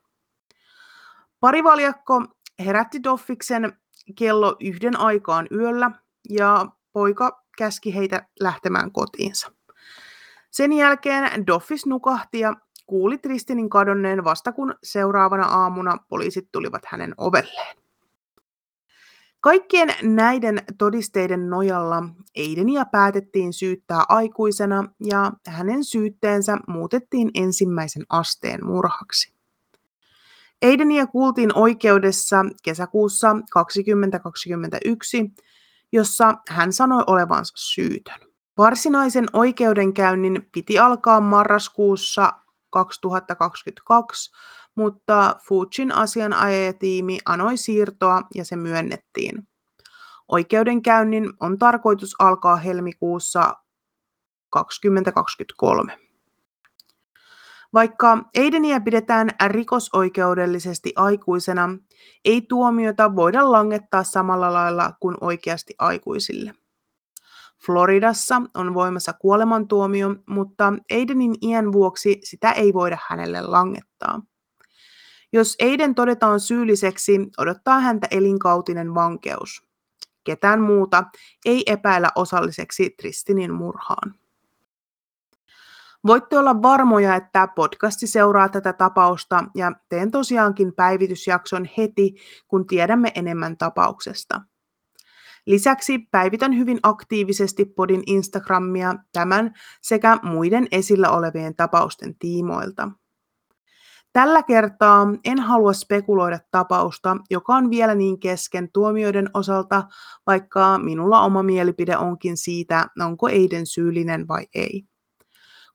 Parivaljakko 1.40 2.24
herätti 2.58 3.02
Doffiksen 3.02 3.72
kello 4.18 4.56
yhden 4.60 5.00
aikaan 5.00 5.46
yöllä 5.52 5.90
ja 6.30 6.66
poika 6.92 7.44
käski 7.58 7.94
heitä 7.94 8.26
lähtemään 8.40 8.92
kotiinsa. 8.92 9.52
Sen 10.50 10.72
jälkeen 10.72 11.46
Doffis 11.46 11.86
nukahti 11.86 12.40
ja 12.40 12.54
kuuli 12.86 13.18
Tristinin 13.18 13.70
kadonneen 13.70 14.24
vasta 14.24 14.52
kun 14.52 14.74
seuraavana 14.82 15.46
aamuna 15.46 15.96
poliisit 16.08 16.48
tulivat 16.52 16.82
hänen 16.86 17.14
ovelleen. 17.16 17.81
Kaikkien 19.42 19.94
näiden 20.02 20.62
todisteiden 20.78 21.50
nojalla 21.50 22.02
Eidenia 22.34 22.84
päätettiin 22.84 23.52
syyttää 23.52 24.04
aikuisena 24.08 24.84
ja 25.04 25.32
hänen 25.46 25.84
syytteensä 25.84 26.58
muutettiin 26.68 27.30
ensimmäisen 27.34 28.02
asteen 28.08 28.66
murhaksi. 28.66 29.34
Eideniä 30.62 31.06
kuultiin 31.06 31.58
oikeudessa 31.58 32.44
kesäkuussa 32.62 33.36
2021, 33.50 35.30
jossa 35.92 36.34
hän 36.48 36.72
sanoi 36.72 37.04
olevansa 37.06 37.54
syytön. 37.56 38.20
Varsinaisen 38.58 39.26
oikeudenkäynnin 39.32 40.48
piti 40.52 40.78
alkaa 40.78 41.20
marraskuussa 41.20 42.32
2022, 42.70 44.32
mutta 44.74 45.36
Fujin 45.48 45.92
asianajajatiimi 45.92 47.18
anoi 47.26 47.56
siirtoa 47.56 48.22
ja 48.34 48.44
se 48.44 48.56
myönnettiin. 48.56 49.48
Oikeudenkäynnin 50.28 51.32
on 51.40 51.58
tarkoitus 51.58 52.14
alkaa 52.18 52.56
helmikuussa 52.56 53.54
2023. 54.50 55.98
Vaikka 57.74 58.18
Eideniä 58.34 58.80
pidetään 58.80 59.30
rikosoikeudellisesti 59.46 60.92
aikuisena, 60.96 61.68
ei 62.24 62.40
tuomiota 62.40 63.16
voida 63.16 63.52
langettaa 63.52 64.04
samalla 64.04 64.52
lailla 64.52 64.92
kuin 65.00 65.16
oikeasti 65.20 65.74
aikuisille. 65.78 66.54
Floridassa 67.66 68.42
on 68.54 68.74
voimassa 68.74 69.12
kuolemantuomio, 69.12 70.16
mutta 70.28 70.72
Aidenin 70.92 71.34
iän 71.42 71.72
vuoksi 71.72 72.20
sitä 72.24 72.52
ei 72.52 72.74
voida 72.74 72.98
hänelle 73.08 73.40
langettaa. 73.40 74.22
Jos 75.32 75.56
Aiden 75.62 75.94
todetaan 75.94 76.40
syylliseksi, 76.40 77.20
odottaa 77.38 77.80
häntä 77.80 78.08
elinkautinen 78.10 78.94
vankeus. 78.94 79.66
Ketään 80.24 80.60
muuta 80.60 81.04
ei 81.44 81.62
epäillä 81.66 82.08
osalliseksi 82.14 82.94
Tristinin 83.00 83.52
murhaan. 83.52 84.14
Voitte 86.06 86.38
olla 86.38 86.62
varmoja, 86.62 87.16
että 87.16 87.48
podcasti 87.48 88.06
seuraa 88.06 88.48
tätä 88.48 88.72
tapausta 88.72 89.44
ja 89.54 89.72
teen 89.88 90.10
tosiaankin 90.10 90.72
päivitysjakson 90.74 91.68
heti, 91.76 92.14
kun 92.48 92.66
tiedämme 92.66 93.12
enemmän 93.14 93.56
tapauksesta. 93.56 94.40
Lisäksi 95.46 95.98
päivitän 95.98 96.58
hyvin 96.58 96.78
aktiivisesti 96.82 97.64
podin 97.64 98.02
Instagramia 98.06 98.94
tämän 99.12 99.54
sekä 99.80 100.18
muiden 100.22 100.68
esillä 100.70 101.10
olevien 101.10 101.56
tapausten 101.56 102.14
tiimoilta. 102.18 102.90
Tällä 104.12 104.42
kertaa 104.42 105.06
en 105.24 105.38
halua 105.38 105.72
spekuloida 105.72 106.38
tapausta, 106.50 107.16
joka 107.30 107.54
on 107.54 107.70
vielä 107.70 107.94
niin 107.94 108.20
kesken 108.20 108.68
tuomioiden 108.72 109.30
osalta, 109.34 109.82
vaikka 110.26 110.78
minulla 110.78 111.20
oma 111.20 111.42
mielipide 111.42 111.96
onkin 111.96 112.36
siitä, 112.36 112.86
onko 113.00 113.28
Eiden 113.28 113.66
syyllinen 113.66 114.28
vai 114.28 114.46
ei. 114.54 114.84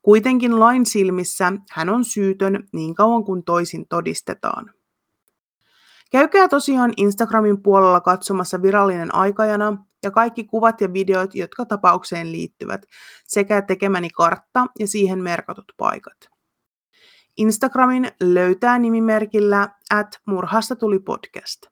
Kuitenkin 0.01 0.59
lain 0.59 0.85
silmissä 0.85 1.53
hän 1.71 1.89
on 1.89 2.05
syytön 2.05 2.67
niin 2.73 2.95
kauan 2.95 3.23
kuin 3.23 3.43
toisin 3.43 3.85
todistetaan. 3.89 4.71
Käykää 6.11 6.47
tosiaan 6.47 6.93
Instagramin 6.97 7.63
puolella 7.63 8.01
katsomassa 8.01 8.61
virallinen 8.61 9.15
aikajana 9.15 9.85
ja 10.03 10.11
kaikki 10.11 10.43
kuvat 10.43 10.81
ja 10.81 10.93
videot, 10.93 11.35
jotka 11.35 11.65
tapaukseen 11.65 12.31
liittyvät, 12.31 12.81
sekä 13.27 13.61
tekemäni 13.61 14.09
kartta 14.09 14.65
ja 14.79 14.87
siihen 14.87 15.23
merkatut 15.23 15.71
paikat. 15.77 16.36
Instagramin 17.37 18.11
löytää 18.21 18.79
nimimerkillä 18.79 19.69
at 19.93 20.21
murhasta 20.25 20.75
tuli 20.75 20.99
podcast. 20.99 21.65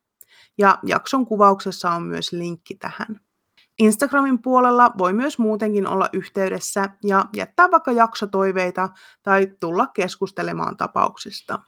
Ja 0.58 0.80
jakson 0.84 1.25
kuvauksessa 1.25 1.91
on 1.91 2.04
myös 2.04 2.32
linkki 2.32 2.75
tähän. 2.75 3.19
Instagramin 3.80 4.41
puolella 4.41 4.91
voi 4.97 5.13
myös 5.13 5.39
muutenkin 5.39 5.88
olla 5.88 6.10
yhteydessä 6.13 6.89
ja 7.04 7.25
jättää 7.36 7.71
vaikka 7.71 7.91
jaksotoiveita 7.91 8.89
tai 9.23 9.47
tulla 9.60 9.88
keskustelemaan 9.88 10.78
tapauksista. 10.78 11.60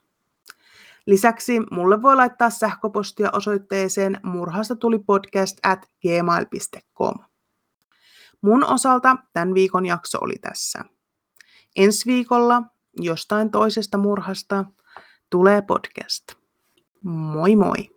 Lisäksi 1.06 1.60
mulle 1.72 2.02
voi 2.02 2.16
laittaa 2.16 2.50
sähköpostia 2.50 3.30
osoitteeseen 3.34 4.20
murhasta 4.24 4.76
tuli 4.76 5.00
podcast 5.00 5.58
at 5.64 5.90
gmail.com. 6.02 7.16
Mun 8.42 8.64
osalta 8.64 9.16
tämän 9.34 9.54
viikon 9.54 9.86
jakso 9.86 10.18
oli 10.22 10.36
tässä. 10.42 10.84
Ensi 11.76 12.06
viikolla 12.06 12.64
jostain 13.00 13.52
toisesta 13.52 13.98
murhasta 13.98 14.66
tulee 15.30 15.62
podcast. 15.62 16.24
Moi 17.04 17.56
moi! 17.56 17.97